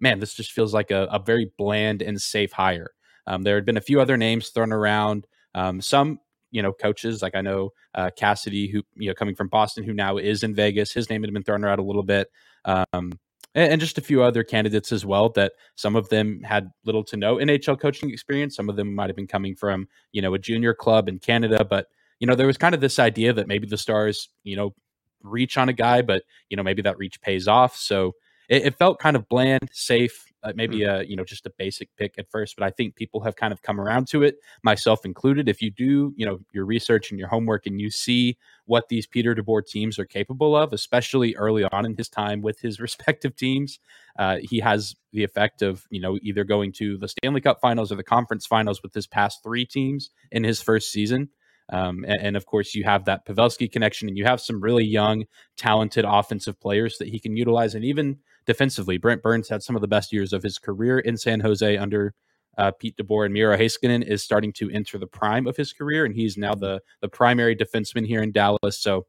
[0.00, 2.90] man, this just feels like a, a very bland and safe hire.
[3.26, 5.26] Um, there had been a few other names thrown around.
[5.54, 6.18] Um, some
[6.50, 9.92] you know coaches like I know uh, Cassidy, who you know coming from Boston, who
[9.92, 10.92] now is in Vegas.
[10.92, 12.30] His name had been thrown around a little bit.
[12.64, 13.12] Um,
[13.54, 17.16] and, just a few other candidates as well that some of them had little to
[17.16, 18.56] no NHL coaching experience.
[18.56, 21.64] Some of them might have been coming from, you know, a junior club in Canada.
[21.64, 21.88] But,
[22.18, 24.74] you know, there was kind of this idea that maybe the Stars, you know,
[25.22, 27.76] reach on a guy, but, you know, maybe that reach pays off.
[27.76, 28.14] So
[28.48, 31.00] it, it felt kind of bland, safe, uh, maybe mm.
[31.00, 33.52] a you know just a basic pick at first but i think people have kind
[33.52, 37.18] of come around to it myself included if you do you know your research and
[37.18, 41.64] your homework and you see what these peter deboer teams are capable of especially early
[41.64, 43.78] on in his time with his respective teams
[44.18, 47.92] uh, he has the effect of you know either going to the stanley cup finals
[47.92, 51.28] or the conference finals with his past three teams in his first season
[51.72, 54.84] Um, and, and, of course, you have that Pavelski connection, and you have some really
[54.84, 55.24] young,
[55.56, 57.74] talented offensive players that he can utilize.
[57.74, 61.16] And even defensively, Brent Burns had some of the best years of his career in
[61.16, 62.14] San Jose under
[62.58, 66.04] uh, Pete DeBoer and Miro Heiskanen is starting to enter the prime of his career,
[66.04, 68.78] and he's now the the primary defenseman here in Dallas.
[68.78, 69.06] So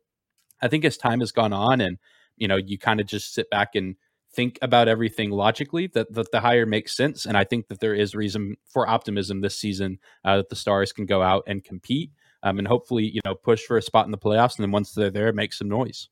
[0.62, 1.98] I think as time has gone on, and
[2.38, 3.96] you know, you kind of just sit back and
[4.34, 7.94] think about everything logically that, that the hire makes sense and i think that there
[7.94, 12.10] is reason for optimism this season uh, that the stars can go out and compete
[12.44, 14.92] um, and hopefully you know push for a spot in the playoffs and then once
[14.92, 16.10] they're there make some noise.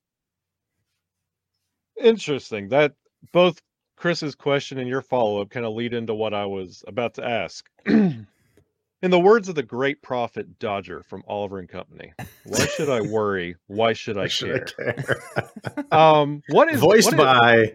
[2.01, 2.69] Interesting.
[2.69, 2.93] That
[3.31, 3.61] both
[3.95, 7.69] chris's question and your follow-up kind of lead into what i was about to ask.
[9.03, 12.13] In the words of the great prophet Dodger from Oliver and Company,
[12.45, 13.55] why should I worry?
[13.65, 14.67] Why should I care?
[14.79, 15.85] I care?
[15.91, 17.69] um, what is voiced what by is,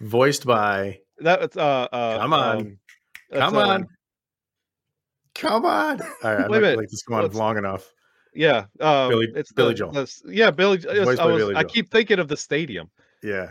[0.00, 2.58] voiced by that uh, uh come on.
[2.58, 2.78] um,
[3.32, 3.70] come on.
[3.70, 3.86] um,
[5.36, 6.02] come on.
[6.02, 7.88] All right i'm not like this go on long enough.
[8.34, 9.92] Yeah um, billy it's billy the, joel.
[9.92, 12.90] the, yeah billy, I, was, billy I keep thinking of the stadium
[13.22, 13.50] yeah.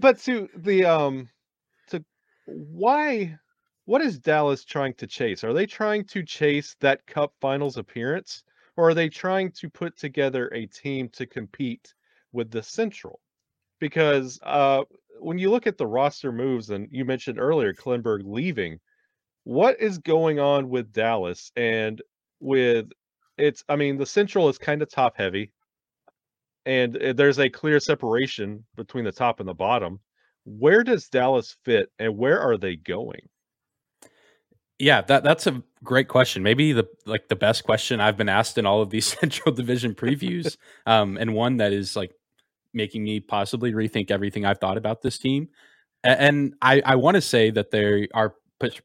[0.00, 1.28] But to the um
[1.88, 2.04] to
[2.46, 3.38] why
[3.84, 5.44] what is dallas trying to chase?
[5.44, 8.44] Are they trying to chase that cup finals appearance
[8.76, 11.94] or are they trying to put together a team to compete
[12.32, 13.20] with the central?
[13.80, 14.84] Because uh,
[15.20, 18.78] when you look at the roster moves, and you mentioned earlier Klingberg leaving,
[19.44, 21.50] what is going on with Dallas?
[21.56, 22.00] And
[22.40, 22.90] with
[23.38, 23.64] it's?
[23.68, 25.52] I mean, the Central is kind of top heavy,
[26.66, 30.00] and uh, there's a clear separation between the top and the bottom.
[30.44, 33.28] Where does Dallas fit, and where are they going?
[34.78, 36.42] Yeah, that that's a great question.
[36.42, 39.94] Maybe the like the best question I've been asked in all of these Central Division
[39.94, 42.12] previews, um, and one that is like
[42.74, 45.48] making me possibly rethink everything I've thought about this team.
[46.04, 48.34] And I, I want to say that they are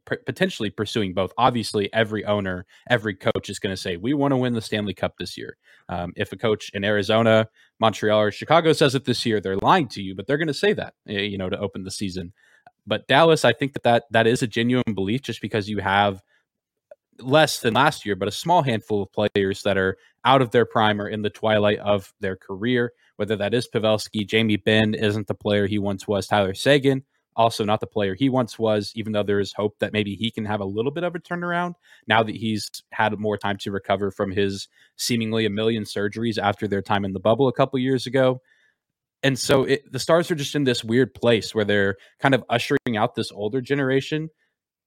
[0.06, 1.32] potentially pursuing both.
[1.38, 4.94] Obviously, every owner, every coach is going to say, we want to win the Stanley
[4.94, 5.58] Cup this year.
[5.90, 9.88] Um, if a coach in Arizona, Montreal, or Chicago says it this year, they're lying
[9.90, 12.34] to you, but they're going to say that, you know, to open the season.
[12.86, 16.22] But Dallas, I think that, that that is a genuine belief just because you have
[17.20, 20.66] less than last year, but a small handful of players that are out of their
[20.66, 24.26] prime or in the twilight of their career whether that is Pavelski.
[24.26, 26.28] Jamie Benn isn't the player he once was.
[26.28, 27.04] Tyler Seguin,
[27.38, 30.30] also not the player he once was, even though there is hope that maybe he
[30.30, 31.76] can have a little bit of a turnaround
[32.08, 36.68] now that he's had more time to recover from his seemingly a million surgeries after
[36.68, 38.42] their time in the bubble a couple years ago.
[39.24, 42.44] And so it, the Stars are just in this weird place where they're kind of
[42.50, 44.30] ushering out this older generation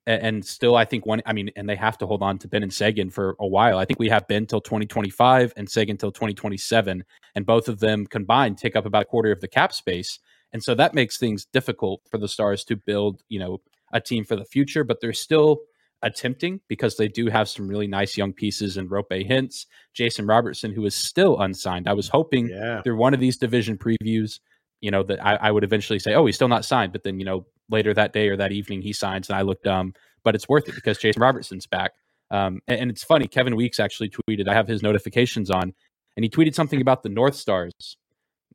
[0.06, 2.62] and still I think one I mean and they have to hold on to Benn
[2.62, 3.78] and Seguin for a while.
[3.78, 8.06] I think we have Benn till 2025 and Seguin till 2027 and both of them
[8.06, 10.18] combined take up about a quarter of the cap space.
[10.52, 13.60] And so that makes things difficult for the Stars to build, you know,
[13.92, 15.60] a team for the future, but they're still
[16.02, 20.72] attempting because they do have some really nice young pieces in Roope Hintz, Jason Robertson,
[20.72, 21.88] who is still unsigned.
[21.88, 22.82] I was hoping yeah.
[22.82, 24.40] through one of these division previews,
[24.80, 26.92] you know, that I, I would eventually say, oh, he's still not signed.
[26.92, 29.62] But then, you know, later that day or that evening he signs and I look
[29.62, 31.92] dumb, but it's worth it because Jason Robertson's back.
[32.30, 35.74] Um, and, and, it's funny, Kevin Weeks actually tweeted, I have his notifications on,
[36.16, 37.96] and he tweeted something about the North Stars,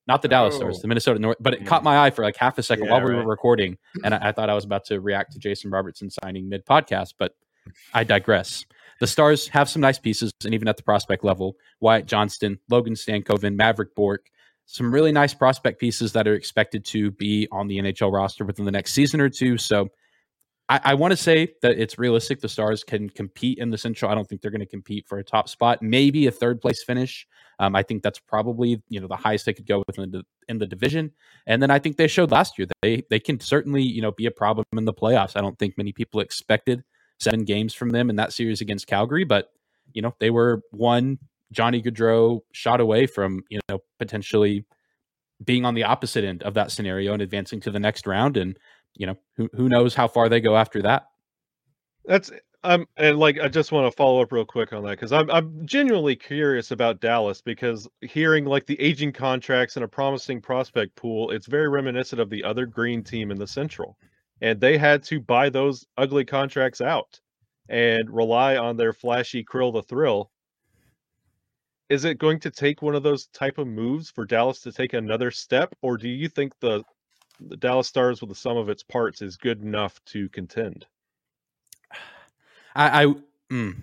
[0.08, 0.58] not the Dallas oh.
[0.58, 1.86] Stars, the Minnesota North, but it caught mm.
[1.86, 3.24] my eye for like half a second yeah, while we right.
[3.24, 3.78] were recording.
[4.04, 7.14] And I, I, thought I was about to react to Jason Robertson signing mid podcast,
[7.18, 7.36] but
[7.94, 8.66] I digress.
[9.00, 12.94] The Stars have some nice pieces, and even at the prospect level, Wyatt Johnston, Logan
[12.94, 14.30] Stankoven, Mavrik Bourque,
[14.66, 18.66] some really nice prospect pieces that are expected to be on the NHL roster within
[18.66, 19.58] the next season or two.
[19.58, 19.90] So
[20.68, 22.42] I, I want to say that it's realistic.
[22.42, 24.12] The Stars can compete in the Central.
[24.12, 26.84] I don't think they're going to compete for a top spot, maybe a third place
[26.84, 27.28] finish.
[27.60, 30.58] Um, I think that's probably you know the highest they could go within the in
[30.58, 31.12] the division.
[31.46, 34.12] And then I think they showed last year that they they can certainly you know
[34.12, 35.38] be a problem in the playoffs.
[35.38, 36.84] I don't think many people expected
[37.20, 39.52] seven games from them in that series against Calgary, but
[39.94, 41.20] you know they were one
[41.52, 44.66] Johnny Gaudreau shot away from you know potentially
[45.44, 48.38] being on the opposite end of that scenario and advancing to the next round.
[48.38, 48.58] And
[48.96, 51.08] you know who who knows how far they go after that.
[52.06, 52.32] That's
[52.64, 55.30] um and like I just want to follow up real quick on that because I'm
[55.30, 60.96] I'm genuinely curious about Dallas because hearing like the aging contracts and a promising prospect
[60.96, 63.98] pool, it's very reminiscent of the other green team in the Central,
[64.42, 67.20] and they had to buy those ugly contracts out
[67.70, 70.32] and rely on their flashy Kirill the Thrill
[71.90, 74.94] is it going to take one of those type of moves for Dallas to take
[74.94, 76.84] another step, or do you think the
[77.40, 80.86] the Dallas Stars with the sum of its parts is good enough to contend?
[82.76, 83.14] I, I
[83.52, 83.76] mm,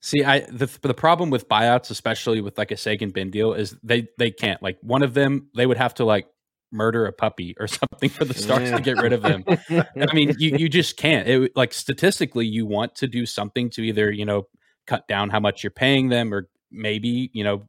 [0.00, 0.24] see.
[0.24, 4.08] I the the problem with buyouts, especially with like a Seguin Benn deal, is they
[4.18, 5.48] they can't like one of them.
[5.54, 6.26] They would have to like
[6.72, 8.76] murder a puppy or something for the Stars yeah.
[8.76, 9.44] to get rid of them.
[9.70, 11.28] I mean, you you just can't.
[11.28, 14.48] It like statistically, you want to do something to either you know
[14.86, 17.68] cut down how much you're paying them, or maybe you know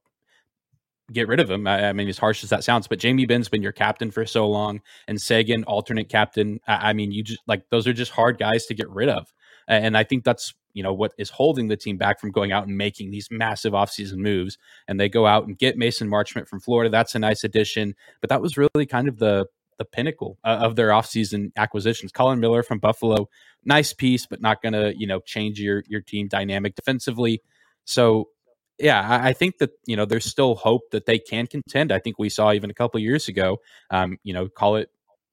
[1.11, 1.67] get rid of him.
[1.67, 4.25] I, I, mean, as harsh as that sounds, but Jamie Benn's been your captain for
[4.25, 6.59] so long, and Seguin, alternate captain.
[6.67, 9.33] I, I, mean, you just like those are just hard guys to get rid of,
[9.67, 12.67] and I think that's you know what is holding the team back from going out
[12.67, 14.57] and making these massive offseason moves.
[14.87, 16.89] And they go out and get Mason Marchment from Florida.
[16.89, 20.75] That's a nice addition, but that was really kind of the the pinnacle uh, of
[20.75, 22.11] their offseason acquisitions.
[22.11, 23.29] Colin Miller from Buffalo,
[23.63, 27.41] nice piece, but not going to you know change your your team dynamic defensively.
[27.85, 28.29] So
[28.79, 31.91] yeah, I, I, think that you know there's still hope that they can contend.
[31.91, 34.89] I think we saw even a couple years ago, um, you know, call it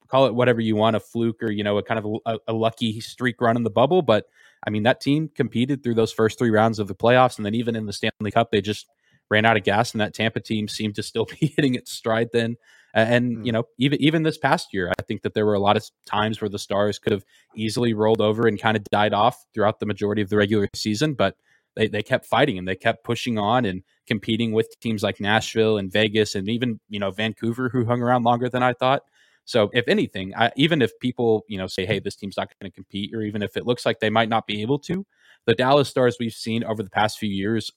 [0.09, 2.53] call it whatever you want, a fluke or you know a kind of a, a,
[2.53, 4.03] lucky streak run in the bubble.
[4.03, 4.27] But
[4.67, 7.55] I mean, that team competed through those first three rounds of the playoffs, and then
[7.55, 8.87] even in the Stanley Cup, they just
[9.31, 12.31] ran out of gas, and that Tampa team seemed to still be hitting its stride
[12.33, 12.57] then.
[12.95, 13.47] And mm.
[13.47, 15.85] you know, even even this past year, I think that there were a lot of
[16.07, 19.81] times where the Stars could have easily rolled over and kind of died off throughout
[19.81, 21.37] the majority of the regular season, but
[21.77, 25.79] they, they kept fighting and they kept pushing on and competing with teams like Nashville
[25.79, 29.03] and Vegas and even you know Vancouver who hung around longer than I thought.
[29.47, 32.71] So if anything, I, even if people you know say, hey, this team's not going
[32.71, 35.05] to compete, or even if it looks like they might not be able to,
[35.47, 37.71] the Dallas Stars we've seen over the past few years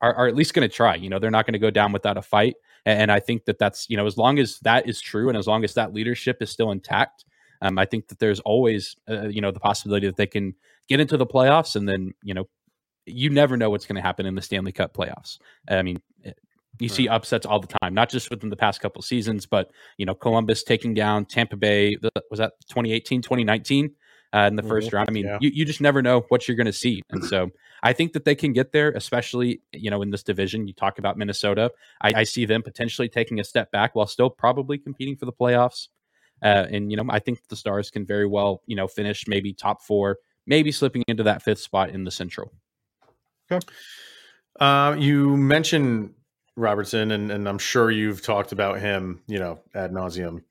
[0.00, 0.94] are, are at least going to try.
[0.94, 2.56] You know, they're not going to go down without a fight.
[2.86, 5.46] And I think that that's you know as long as that is true and as
[5.46, 7.24] long as that leadership is still intact,
[7.60, 10.54] um, I think that there's always uh, you know the possibility that they can
[10.88, 12.48] get into the playoffs and then you know
[13.08, 15.38] you never know what's going to happen in the Stanley Cup playoffs.
[15.68, 16.32] I mean, eh,
[16.80, 16.96] you right.
[16.96, 20.14] see upsets all the time, not just within the past couple seasons, but you know,
[20.14, 21.96] Columbus taking down Tampa Bay.
[22.30, 23.90] Was that 2018, 2019
[24.32, 24.68] uh, in the mm-hmm.
[24.68, 25.08] first round?
[25.08, 25.38] I mean, yeah.
[25.40, 27.02] you, you just never know what you're going to see.
[27.10, 27.50] And so
[27.82, 30.66] I think that they can get there, especially, you know, in this division.
[30.66, 31.70] You talk about Minnesota.
[32.00, 35.32] I, I see them potentially taking a step back while still probably competing for the
[35.32, 35.88] playoffs.
[36.42, 39.52] Uh, and, you know, I think the Stars can very well, you know, finish maybe
[39.52, 42.52] top four, maybe slipping into that fifth spot in the Central.
[43.50, 43.66] Okay.
[44.60, 46.14] Uh, you mentioned
[46.56, 50.42] Robertson, and, and I'm sure you've talked about him, you know, ad nauseum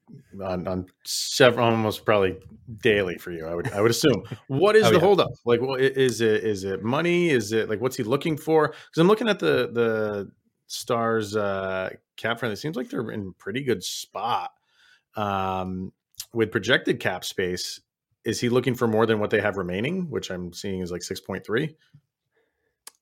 [0.42, 2.38] on, on several, almost probably
[2.82, 3.46] daily for you.
[3.46, 4.24] I would, I would assume.
[4.48, 5.02] what is oh, the yeah.
[5.02, 5.32] holdup?
[5.46, 6.44] Like, what is it?
[6.44, 7.30] Is it money?
[7.30, 8.70] Is it like what's he looking for?
[8.70, 10.32] Because I'm looking at the the
[10.68, 12.54] Stars uh, cap friendly.
[12.54, 14.52] It seems like they're in pretty good spot
[15.16, 15.92] um,
[16.34, 17.82] with projected cap space.
[18.26, 21.04] Is he looking for more than what they have remaining, which I'm seeing is like
[21.04, 21.76] six point three?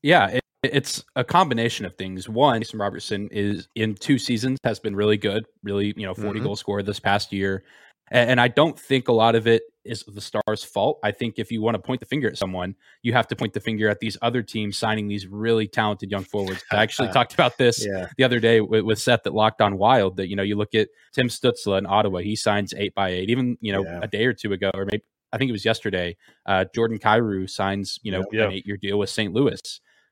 [0.06, 2.30] Yeah, it, it's a combination of things.
[2.30, 6.30] One, Jason Robertson is in two seasons has been really good, really you know 40
[6.30, 6.46] mm-hmm.
[6.46, 7.64] goal scorer this past year,
[8.12, 11.00] and, and I don't think a lot of it is the Stars' fault.
[11.04, 13.54] I think if you want to point the finger at someone, you have to point
[13.54, 16.64] the finger at these other teams signing these really talented young forwards.
[16.72, 18.06] I actually talked about this yeah.
[18.16, 20.18] the other day with, with, Seth that Locked On Wild.
[20.18, 23.32] That you know, you look at Tim Stützle in Ottawa, he signs eight by eight.
[23.32, 24.02] Even you know, yeah.
[24.04, 26.16] a day or two ago, or maybe I think it was yesterday,
[26.46, 28.44] uh, Jordan Kyrou signs you know yeah.
[28.44, 29.34] an eight year deal with St.
[29.34, 29.60] Louis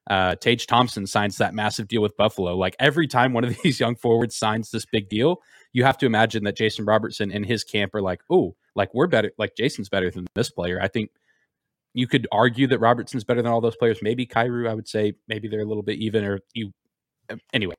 [0.09, 2.55] uh, Tage Thompson signs that massive deal with Buffalo.
[2.57, 6.05] Like every time one of these young forwards signs this big deal, you have to
[6.05, 9.89] imagine that Jason Robertson and his camp are like, oh, like we're better, like Jason's
[9.89, 10.79] better than this player.
[10.81, 11.11] I think
[11.93, 13.99] you could argue that Robertson's better than all those players.
[14.01, 16.71] Maybe Kyrou, I would say maybe they're a little bit even or you.
[17.29, 17.75] Uh, anyway,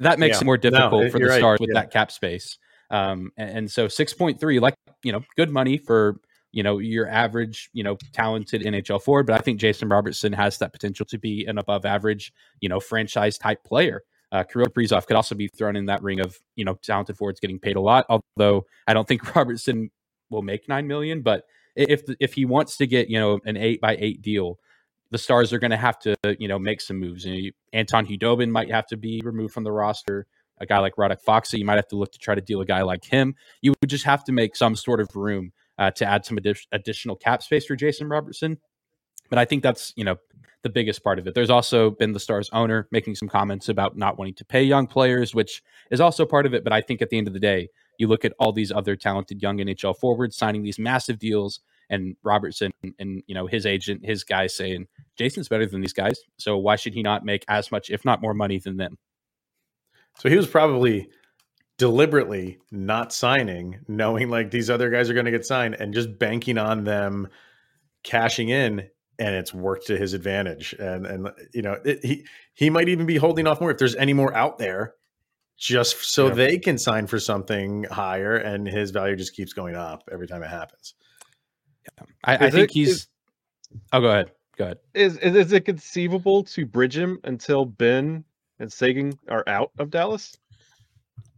[0.00, 0.42] that makes yeah.
[0.42, 1.38] it more difficult no, for the right.
[1.38, 1.82] Stars with yeah.
[1.82, 2.58] that cap space.
[2.90, 6.16] Um, and, and so 6.3, like, you know, good money for
[6.52, 9.26] you know, your average, you know, talented NHL forward.
[9.26, 12.80] But I think Jason Robertson has that potential to be an above average, you know,
[12.80, 14.02] franchise type player.
[14.30, 17.40] Uh, Kirill Kaprizov could also be thrown in that ring of, you know, talented forwards
[17.40, 18.06] getting paid a lot.
[18.08, 19.90] Although I don't think Robertson
[20.30, 23.80] will make nine million, but if if he wants to get, you know, an eight
[23.80, 24.58] by eight deal,
[25.10, 27.24] the Stars are going to have to, you know, make some moves.
[27.24, 30.26] You know, Anton Khudobin might have to be removed from the roster.
[30.60, 32.66] A guy like Radek Faksa, you might have to look to try to deal a
[32.66, 33.36] guy like him.
[33.62, 36.38] You would just have to make some sort of room uh, to add some
[36.72, 38.58] additional cap space for Jason Robertson.
[39.30, 40.16] But I think that's you know
[40.62, 41.34] the biggest part of it.
[41.34, 44.86] There's also been the Stars owner making some comments about not wanting to pay young
[44.86, 46.64] players, which is also part of it.
[46.64, 48.96] But I think at the end of the day, you look at all these other
[48.96, 51.60] talented young NHL forwards signing these massive deals,
[51.90, 54.86] and Robertson and, and you know his agent, his guys saying
[55.16, 58.20] Jason's better than these guys, so why should he not make as much, if not
[58.20, 58.98] more, money than them?
[60.18, 61.08] So he was probably
[61.78, 66.18] deliberately not signing, knowing like these other guys are going to get signed and just
[66.18, 67.28] banking on them
[68.02, 68.88] cashing in
[69.18, 70.74] and it's worked to his advantage.
[70.78, 73.96] And and you know it, he he might even be holding off more if there's
[73.96, 74.94] any more out there
[75.56, 76.34] just so yeah.
[76.34, 80.42] they can sign for something higher and his value just keeps going up every time
[80.42, 80.94] it happens.
[81.84, 82.06] Yeah.
[82.22, 83.08] I, I, think it, he's is,
[83.92, 84.32] oh go ahead.
[84.56, 84.78] Go ahead.
[84.94, 88.24] Is, is is it conceivable to bridge him until Benn
[88.60, 90.36] and seguin are out of dallas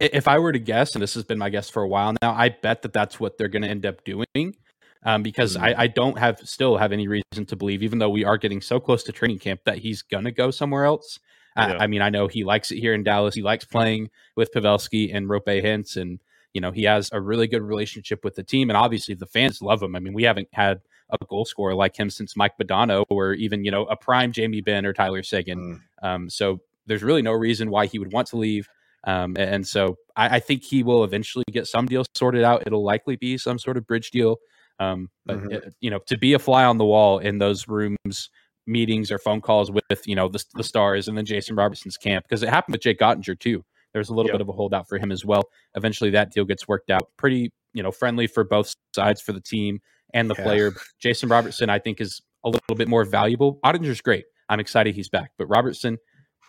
[0.01, 2.31] if I were to guess, and this has been my guess for a while now,
[2.33, 4.55] I bet that that's what they're going to end up doing.
[5.03, 5.61] um, because Mhm.
[5.63, 8.61] I, I don't have still have any reason to believe, even though we are getting
[8.61, 11.17] so close to training camp, that he's gonna go somewhere else.
[11.55, 11.77] I- Yeah.
[11.79, 13.33] I, mean, I know he likes it here in Dallas.
[13.33, 16.19] He likes playing with Pavelski and Roope Hintz, and
[16.53, 19.59] you know he has a really good relationship with the team, and obviously the fans
[19.59, 19.95] love him.
[19.95, 23.65] I mean, we haven't had a goal scorer like him since Mike Modano, or even
[23.65, 25.79] you know a prime Jamie Benn or Tyler Seguin.
[26.03, 26.07] Mm.
[26.07, 28.69] Um, so there's really no reason why he would want to leave.
[29.03, 32.63] Um, and so I, I think he will eventually get some deal sorted out.
[32.65, 34.37] It'll likely be some sort of bridge deal.
[34.79, 35.67] Um, but Mhm.
[35.67, 38.29] uh, you know, to be a fly on the wall in those rooms,
[38.67, 42.25] meetings or phone calls with you know the, the stars and then Jason Robertson's camp
[42.27, 43.63] because it happened with Jake Oettinger too.
[43.93, 44.33] There's a little Yep.
[44.35, 45.43] bit of a holdout for him as well.
[45.75, 47.09] Eventually, that deal gets worked out.
[47.17, 49.81] Pretty you know friendly for both sides for the team
[50.13, 50.43] and the Yeah.
[50.43, 50.73] player.
[50.99, 53.59] Jason Robertson, I think, is a little bit more valuable.
[53.65, 54.25] Oettinger's great.
[54.49, 55.97] I'm excited he's back, but Robertson,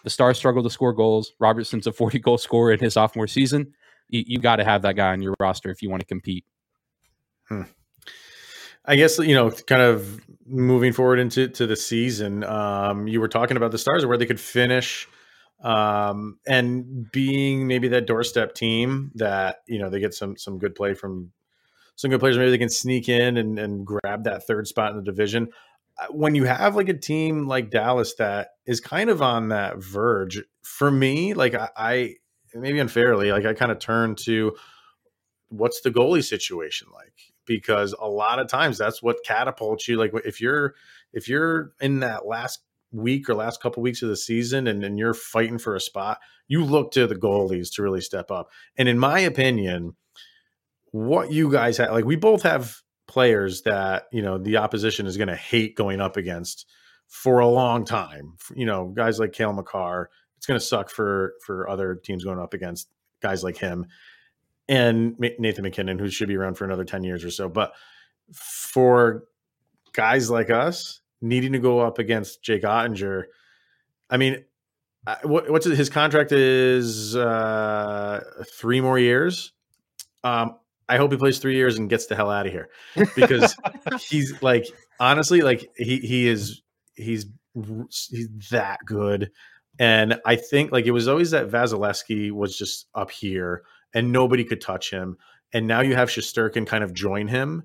[0.05, 1.33] the Stars struggle to score goals.
[1.39, 3.75] Robertson's a 40 goal scorer in his sophomore season.
[4.09, 6.45] You, you got to have that guy on your roster if you want to compete.
[8.85, 12.45] I guess you know, kind of moving forward into to the season.
[12.45, 15.07] Um, you were talking about the Stars, where they could finish,
[15.63, 20.75] um, and being maybe that doorstep team that you know they get some some good
[20.75, 21.33] play from
[21.95, 22.37] some good players.
[22.37, 25.49] Maybe they can sneak in and, and grab that third spot in the division.
[25.99, 29.79] Uh, When you have like a team like Dallas that is kind of on that
[29.79, 32.15] verge, for me, like I, I
[32.55, 34.55] maybe unfairly, like I kind of turn to
[35.49, 37.33] what's the goalie situation like?
[37.45, 40.75] Because a lot of times that's what catapults you like if you're
[41.13, 42.61] if you're in that last
[42.93, 46.19] week or last couple weeks of the season and, and you're fighting for a spot
[46.47, 48.51] you look to the goalies to really step up.
[48.77, 49.97] And in my opinion
[50.91, 52.83] what you guys have like we both have
[53.13, 56.67] players that you know the opposition is going to hate going up against
[57.09, 60.09] for a long time you know guys like Cale Makar
[60.39, 62.89] it's going to suck for for other teams going up against
[63.21, 63.87] guys like him
[64.69, 67.49] and Nathan MacKinnon, who should be around for another 10 years or so.
[67.49, 67.75] But
[68.33, 69.25] for
[69.93, 73.25] guys like us needing to go up against Jake Oettinger,
[74.09, 74.45] I mean,
[75.25, 78.25] what, what's his contract is uh,
[78.59, 79.53] three more years.
[80.25, 80.57] Um,
[80.93, 82.69] I hope he plays three years and gets the hell out of here.
[83.17, 83.57] Because
[84.01, 84.67] he's like
[85.01, 86.61] honestly like he he is
[86.95, 89.31] he's he's that good.
[89.79, 93.63] And I think like it was always that Vasilevskiy was just up here
[93.95, 95.17] and nobody could touch him.
[95.55, 97.63] And now you have Shesterkin kind of join him.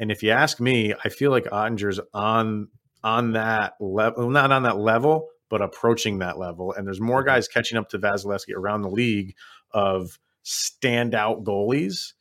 [0.00, 2.68] And if you ask me I feel like Oettinger's on
[3.04, 6.72] on that level not on that level but approaching that level.
[6.72, 7.28] And there's more mm-hmm.
[7.28, 9.36] guys catching up to Vasilevskiy around the league
[9.70, 12.12] of standout goalies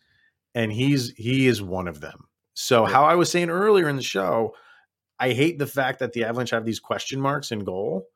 [0.55, 2.27] and he's he is one of them.
[2.55, 4.55] So how I was saying earlier in the show,
[5.19, 8.07] I hate the fact that the Avalanche have these question marks in goal.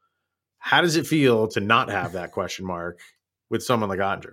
[0.58, 3.00] How does it feel to not have that question mark
[3.50, 4.32] with someone like Andre?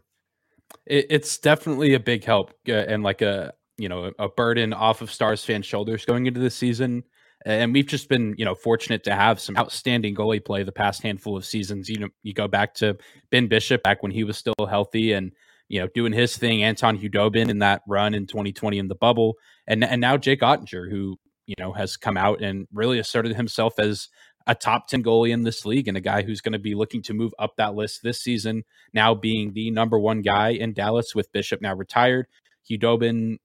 [0.86, 5.02] It, it's definitely a big help uh, and like a you know a burden off
[5.02, 7.02] of Stars fans' shoulders going into the season.
[7.44, 11.02] And we've just been you know fortunate to have some outstanding goalie play the past
[11.02, 11.88] handful of seasons.
[11.88, 12.96] You know, you go back to
[13.30, 15.32] Ben Bishop back when he was still healthy and
[15.68, 16.62] you know doing his thing.
[16.62, 19.34] Anton Khudobin in that run in 2020 in the bubble,
[19.66, 23.78] and and now Jake Oettinger who you know has come out and really asserted himself
[23.78, 24.08] as
[24.46, 27.02] a top 10 goalie in this league and a guy who's going to be looking
[27.02, 28.62] to move up that list this season,
[28.94, 32.26] now being the number one guy in Dallas with Bishop now retired.
[32.70, 33.38] Khudobin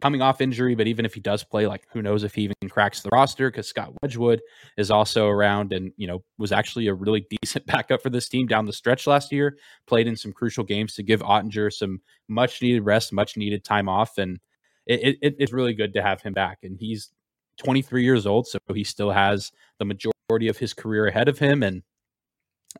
[0.00, 2.68] coming off injury, but even if he does play, like who knows if he even
[2.68, 4.42] cracks the roster because Scott Wedgwood
[4.76, 8.46] is also around and, you know, was actually a really decent backup for this team
[8.46, 12.60] down the stretch last year, played in some crucial games to give Oettinger some much
[12.60, 14.18] needed rest, much needed time off.
[14.18, 14.38] And
[14.86, 16.58] it, it, it's really good to have him back.
[16.62, 17.10] And he's
[17.58, 21.62] 23 years old, so he still has the majority of his career ahead of him.
[21.62, 21.82] And,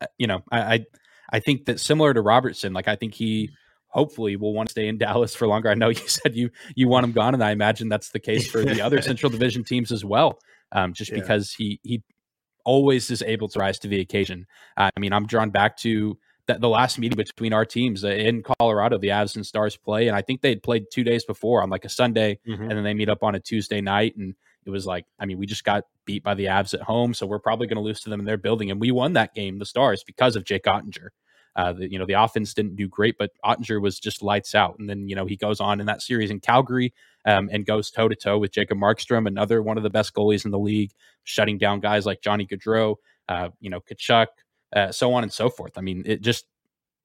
[0.01, 0.87] uh, you know, I, I,
[1.33, 3.51] I think that similar to Robertson, like I think he
[3.97, 5.70] hopefully will want to stay in Dallas for longer.
[5.70, 8.49] I know you said you you want him gone, and I imagine that's the case
[8.49, 10.38] for the other Central Division teams as well.
[10.72, 11.20] Um, just Yeah.
[11.20, 12.03] because he he
[12.64, 14.47] always is able to rise to the occasion.
[14.76, 16.18] I mean, I'm drawn back to
[16.49, 20.07] that the last meeting between our teams uh, in Colorado, the Avs and Stars play,
[20.09, 22.94] and I think they'd played two days before on like a Sunday, and then they
[22.94, 24.34] meet up on a Tuesday night, and
[24.64, 27.26] it was like, I mean, we just got beat by the Avs at home, so
[27.26, 29.59] we're probably going to lose to them in their building, and we won that game,
[29.59, 31.09] the Stars, because of Jake Oettinger.
[31.57, 34.77] Uh, the, you know, the offense didn't do great, but Oettinger was just lights out.
[34.79, 36.93] And then, you know, he goes on in that series in Calgary
[37.25, 40.45] um, and goes toe to toe with Jacob Markstrom, another one of the best goalies
[40.45, 40.93] in the league,
[41.25, 42.97] shutting down guys like Johnny Gaudreau,
[43.31, 44.27] uh, you know, Tkachuk,
[44.75, 45.73] uh, so on and so forth.
[45.79, 46.47] I mean, it just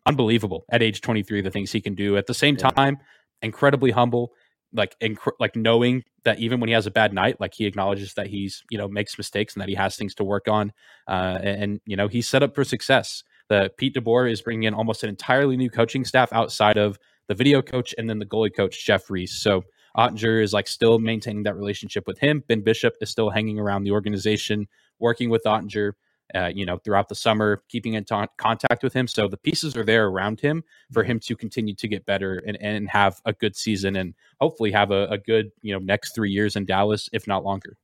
[0.05, 2.17] unbelievable at age 23, the things he can do.
[2.17, 2.69] At the same Yeah.
[2.71, 2.97] time,
[3.41, 4.33] incredibly humble,
[4.73, 8.13] like inc- like knowing that even when he has a bad night, like he acknowledges
[8.15, 10.71] that he's you know makes mistakes and that he has things to work on,
[11.07, 13.23] uh, and, and you know he's set up for success.
[13.51, 16.97] The Pete DeBoer is bringing in almost an entirely new coaching staff outside of
[17.27, 19.43] the video coach and then the goalie coach Jeff Reese.
[19.43, 19.65] So
[19.97, 22.45] Oettinger is like still maintaining that relationship with him.
[22.47, 25.91] Ben Bishop is still hanging around the organization, working with Oettinger.
[26.33, 29.05] Uh, you know, throughout the summer, keeping in ta- contact with him.
[29.05, 32.55] So the pieces are there around him for him to continue to get better and,
[32.61, 36.31] and have a good season and hopefully have a, a good, you know, next three
[36.31, 37.75] years in Dallas, if not longer.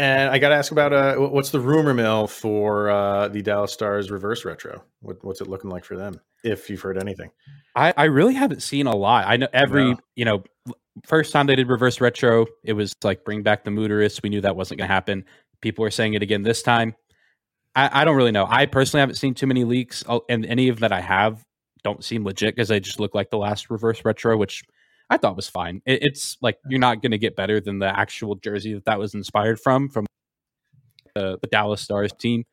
[0.00, 3.70] And I got to ask about uh, what's the rumor mill for uh, the Dallas
[3.70, 4.82] Stars reverse retro?
[5.02, 6.18] What, what's it looking like for them?
[6.42, 7.30] If you've heard anything,
[7.76, 9.26] I, I really haven't seen a lot.
[9.28, 9.98] I know every No.
[10.16, 10.42] you know
[11.04, 14.22] first time they did reverse retro, it was like bring back the Mooterus.
[14.22, 15.26] We knew that wasn't going to happen.
[15.60, 16.94] People are saying it again this time.
[17.76, 18.46] I, I don't really know.
[18.48, 21.44] I personally haven't seen too many leaks, Oh, and any of that I have
[21.84, 24.62] don't seem legit because they just look like the last reverse retro, which
[25.10, 25.82] I thought was fine.
[25.84, 28.98] It, it's like you're not going to get better than the actual jersey that that
[28.98, 30.06] was inspired from from
[31.14, 32.44] the, the Dallas Stars team.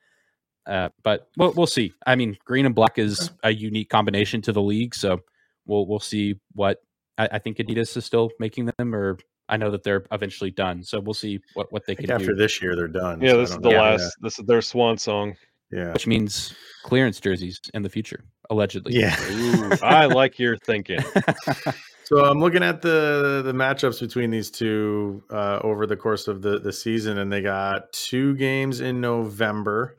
[0.66, 1.94] Uh, but we'll, we'll see.
[2.06, 5.22] I mean, green and black is a unique combination to the league, so
[5.66, 6.82] we'll we'll see what
[7.18, 10.84] I, I think Adidas is still making them, or I know that they're eventually done.
[10.84, 13.22] So we'll see what what they can after do, this year they're done.
[13.22, 13.78] Yeah, so this is the know.
[13.78, 14.18] last.
[14.22, 15.38] This is their swan song.
[15.72, 16.54] Yeah, which means
[16.84, 19.00] clearance jerseys in the future, allegedly.
[19.00, 19.16] yeah.
[19.32, 21.00] Ooh, I like your thinking.
[22.08, 26.42] So I'm looking at the the matchups between these two uh, over the course of
[26.42, 29.98] the the season, and they got two games in November,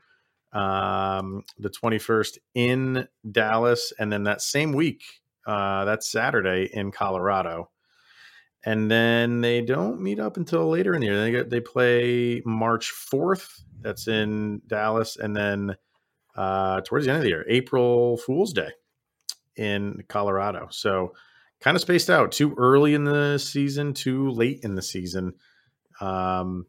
[0.55, 5.03] um, the 21st in Dallas, and then that same week,
[5.47, 7.69] uh, that's Saturday in Colorado,
[8.65, 11.21] and then they don't meet up until later in the year.
[11.21, 15.77] They get they play March 4th, that's in Dallas, and then
[16.35, 18.71] uh, towards the end of the year, April Fool's Day
[19.57, 20.69] in Colorado.
[20.71, 21.13] So
[21.61, 25.35] kind of spaced out too early in the season, too late in the season.
[26.01, 26.67] Um,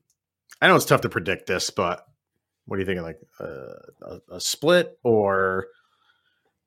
[0.62, 2.06] I know it's tough to predict this, but
[2.66, 3.04] what are you thinking?
[3.04, 5.68] Like uh, a, a split or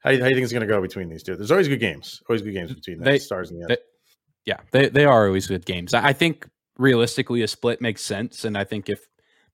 [0.00, 1.36] how do you, how do you think it's going to go between these two?
[1.36, 3.76] There's always good games, always good games between the They- stars and the they-
[4.44, 5.94] yeah, they they are always good games.
[5.94, 9.06] I I think realistically a split makes sense, and I think if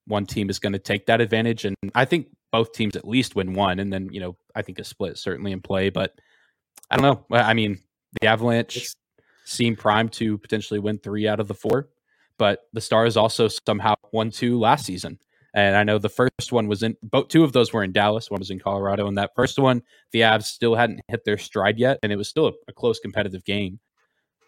[0.07, 3.37] one team is going to take that advantage, and I think both teams at least
[3.37, 5.91] win one, and then you know I think a split is certainly in play.
[5.91, 6.15] But
[6.91, 7.37] I don't know.
[7.37, 7.81] I mean,
[8.21, 8.95] the Avalanche It's-
[9.45, 11.89] seem primed to potentially win three out of the four,
[12.39, 15.19] but the Stars also somehow won two last season.
[15.55, 18.31] And I know the first one was in both two of those were in Dallas,
[18.31, 19.83] one was in Colorado, and that first one
[20.13, 23.01] the Avs still hadn't hit their stride yet, and it was still a, a close
[23.01, 23.81] competitive game.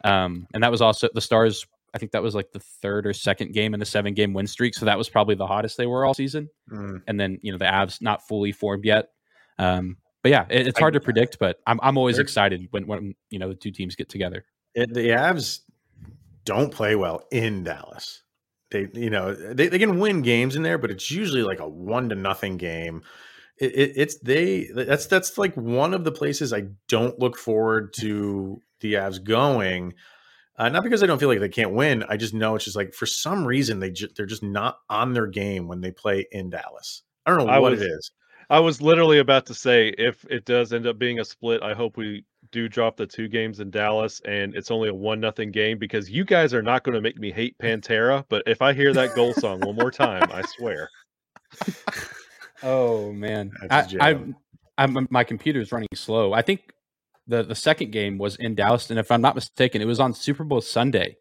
[0.05, 1.67] Um, and that was also the Stars.
[1.95, 4.47] I think that was like the third or second game in the seven game win
[4.47, 4.75] streak.
[4.75, 6.49] So that was probably the hottest they were all season.
[6.71, 7.03] Mm.
[7.09, 9.09] And then, you know, the Avs not fully formed yet.
[9.59, 13.15] Um, but yeah, it, it's hard to predict, but I'm, I'm always excited when, when,
[13.31, 14.45] you know, the two teams get together.
[14.75, 15.61] It, the Avs
[16.45, 18.23] don't play well in Dallas.
[18.71, 21.69] They, you know, they, they can win games in there, but it's usually like a
[21.69, 23.03] one to nothing game.
[23.59, 24.69] It, it, it's they.
[24.73, 29.95] That's that's like one of the places I don't look forward to the Avs going.
[30.57, 32.05] Uh, not because I don't feel like they can't win.
[32.09, 35.15] I just know it's just like for some reason they ju- they're just not on
[35.15, 37.03] their game when they play in Dallas.
[37.27, 38.11] I don't know I what was- it is.
[38.51, 41.73] I was literally about to say if it does end up being a split, I
[41.73, 45.53] hope we do drop the two games in Dallas and it's only a one nothing
[45.53, 48.25] game because you guys are not going to make me hate Pantera.
[48.29, 50.91] But if I hear that goal song one more time, I swear.
[52.63, 54.37] Oh man, That's a I, jam.
[54.77, 56.33] I'm, I'm my computer's running slow.
[56.35, 56.73] I think
[57.27, 60.13] the the second game was in Dallas, and if I'm not mistaken, it was on
[60.13, 61.17] Super Bowl Sunday,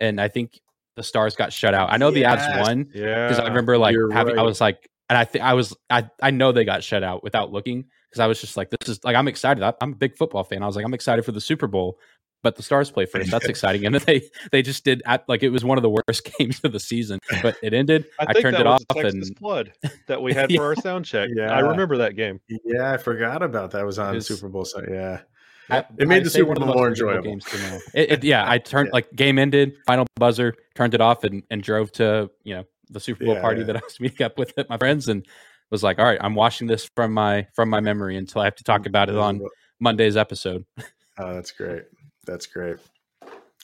[0.00, 0.60] and I think
[0.96, 1.92] the Stars got shut out.
[1.92, 2.66] I know the Avs Yes.
[2.66, 3.28] won Yeah.
[3.28, 4.38] because I remember like you're having.
[4.38, 7.22] I was like, and I think I was I I know they got shut out
[7.22, 9.62] without looking because I was just like, this is like I'm excited.
[9.62, 10.62] I, I'm a big football fan.
[10.62, 11.98] I was like, I'm excited for the Super Bowl.
[12.40, 13.32] But the Stars play first.
[13.32, 15.90] That's exciting, and then they they just did at, like it was one of the
[15.90, 17.18] worst games of the season.
[17.42, 18.06] But it ended.
[18.20, 19.72] I, I turned that it was off, a Texas and flood
[20.06, 20.58] that we had Yeah.
[20.58, 21.30] for our sound check.
[21.34, 21.50] Yeah.
[21.52, 22.40] I remember that game.
[22.64, 23.80] Yeah, I forgot about that.
[23.80, 24.64] It was on is- Super Bowl.
[24.64, 25.22] So yeah,
[25.68, 27.24] I- It made I the Super Bowl more enjoyable enjoyable.
[27.24, 27.78] Games to know.
[27.92, 28.92] It, it- yeah, I turned Yeah.
[28.94, 33.00] like game ended, final buzzer, turned it off, and and drove to you know the
[33.00, 33.66] Super Bowl Yeah, party yeah.
[33.68, 35.26] that I was meeting up with my friends, and
[35.70, 38.56] was like, all right, I'm watching this from my from my memory until I have
[38.56, 39.40] to talk about it on
[39.80, 40.64] Monday's episode.
[41.20, 41.82] Oh, that's great.
[42.26, 42.76] That's great.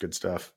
[0.01, 0.53] Good stuff.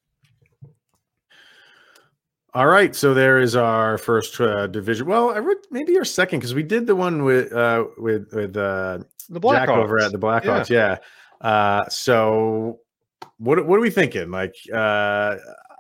[2.56, 5.06] All right, so there is our first uh, division.
[5.06, 8.58] Well, I would maybe our second because we did the one with uh, with with
[8.58, 9.00] uh,
[9.30, 9.78] The Jack Blackhawks.
[9.78, 10.70] over at the Blackhawks.
[10.70, 10.98] Yeah.
[11.40, 12.80] Uh, so
[13.38, 14.32] what what are we thinking?
[14.32, 15.36] Like, uh,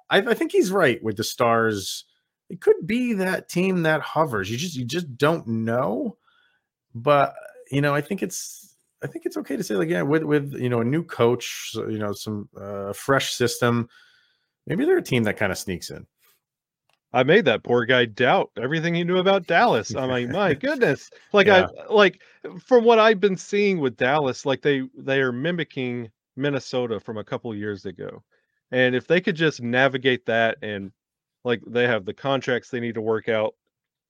[0.09, 2.05] I, I think he's right with the Stars.
[2.49, 4.49] It could be that team that hovers.
[4.49, 6.17] You just you just don't know.
[6.95, 7.35] But
[7.71, 10.53] you know, I think it's I think it's okay to say like yeah, with with
[10.53, 13.89] you know a new coach, you know, some uh, fresh system.
[14.65, 16.05] Maybe they're a team that kind of sneaks in.
[17.13, 19.95] I made that poor guy doubt everything he knew about Dallas.
[19.95, 21.09] I'm like, my goodness.
[21.31, 21.67] Like Yeah.
[21.89, 22.21] I like
[22.59, 27.23] from what I've been seeing with Dallas, like they they are mimicking Minnesota from a
[27.23, 28.23] couple years ago.
[28.71, 30.91] And if they could just navigate that and
[31.47, 33.55] like they have the contracts they need to work out,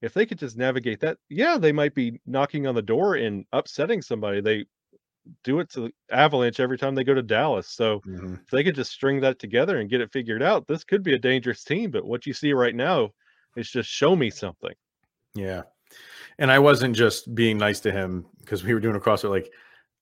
[0.01, 3.45] if they could just navigate that, yeah, they might be knocking on the door and
[3.53, 4.41] upsetting somebody.
[4.41, 4.65] They
[5.43, 7.67] do it to the Avalanche every time they go to Dallas.
[7.67, 8.41] So Mhm.
[8.41, 11.13] if they could just string that together and get it figured out, this could be
[11.13, 11.91] a dangerous team.
[11.91, 13.11] But what you see right now
[13.55, 14.73] is just show me something.
[15.35, 15.63] Yeah.
[16.39, 19.29] And I wasn't just being nice to him because we were doing a crossover.
[19.29, 19.51] Like,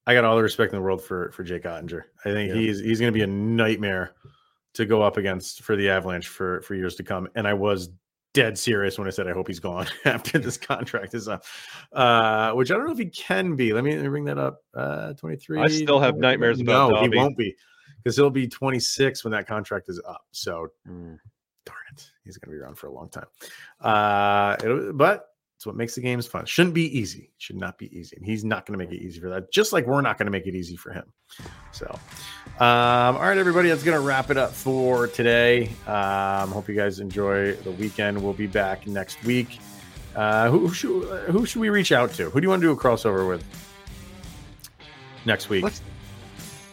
[0.06, 2.04] I got all the respect in the world for for Jake Oettinger.
[2.24, 2.60] I think Yeah.
[2.60, 4.14] he's he's going to be a nightmare
[4.76, 7.28] to go up against for the Avalanche for for years to come.
[7.34, 7.90] And I was
[8.34, 11.44] dead serious when I said I hope he's gone after this contract is up.
[11.92, 13.72] Uh, which I don't know if he can be.
[13.72, 14.60] Let me, let me bring that up.
[14.74, 15.66] Uh, twenty three.
[15.68, 17.54] still have nightmares about No, he won't be
[18.02, 20.24] because he'll be twenty six when that contract is up.
[20.32, 21.18] So Mm.
[21.64, 23.26] darn it, he's going to be around for a long time.
[23.80, 26.44] Uh, it'll- but it's what makes the games fun.
[26.44, 27.32] Shouldn't be easy.
[27.38, 28.14] Should not be easy.
[28.16, 29.50] And he's not going to make it easy for that.
[29.50, 31.04] Just like we're not going to make it easy for him.
[31.72, 31.86] So,
[32.60, 35.70] um, all right, everybody, that's going to wrap it up for today.
[35.86, 38.22] Um, hope you guys enjoy the weekend.
[38.22, 39.58] We'll be back next week.
[40.14, 42.30] Uh, who, who should who should we reach out to?
[42.30, 43.44] Who do you want to do a crossover with
[45.24, 45.64] next week?
[45.64, 45.82] Let's-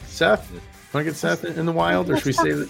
[0.06, 0.52] Seth.
[0.94, 2.70] Want to get Seth in the wild, or should we say that?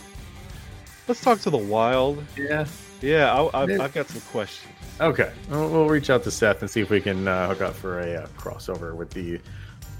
[1.07, 2.23] Let's talk to the Wild.
[2.37, 2.65] Yeah.
[3.01, 3.63] Yeah, I.
[3.63, 4.71] I've got some questions.
[5.03, 7.73] Okay, we'll, we'll reach out to Seth and see if we can uh, hook up
[7.73, 9.37] for a uh, crossover with the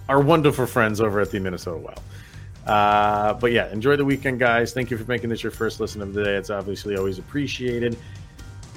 [0.08, 2.00] our wonderful friends over at the Minnesota Wild.
[2.66, 4.72] Uh, but yeah, enjoy the weekend, guys.
[4.72, 6.36] Thank you for making this your first listen of the day.
[6.36, 7.98] It's obviously always appreciated.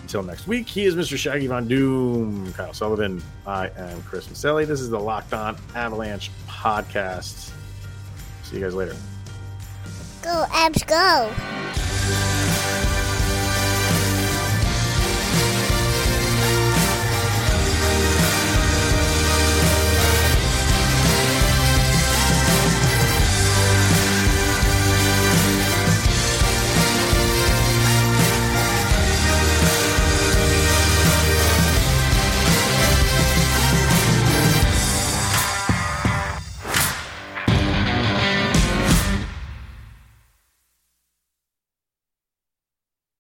[0.03, 1.17] Until next week, he is Mr.
[1.17, 3.23] Shaggy Von Doom, Kyle Sullivan.
[3.47, 4.67] I am Chris Maselli.
[4.67, 7.53] This is the Locked On Avalanche podcast.
[8.43, 8.97] See you guys later.
[10.23, 12.96] Go, Avs, go.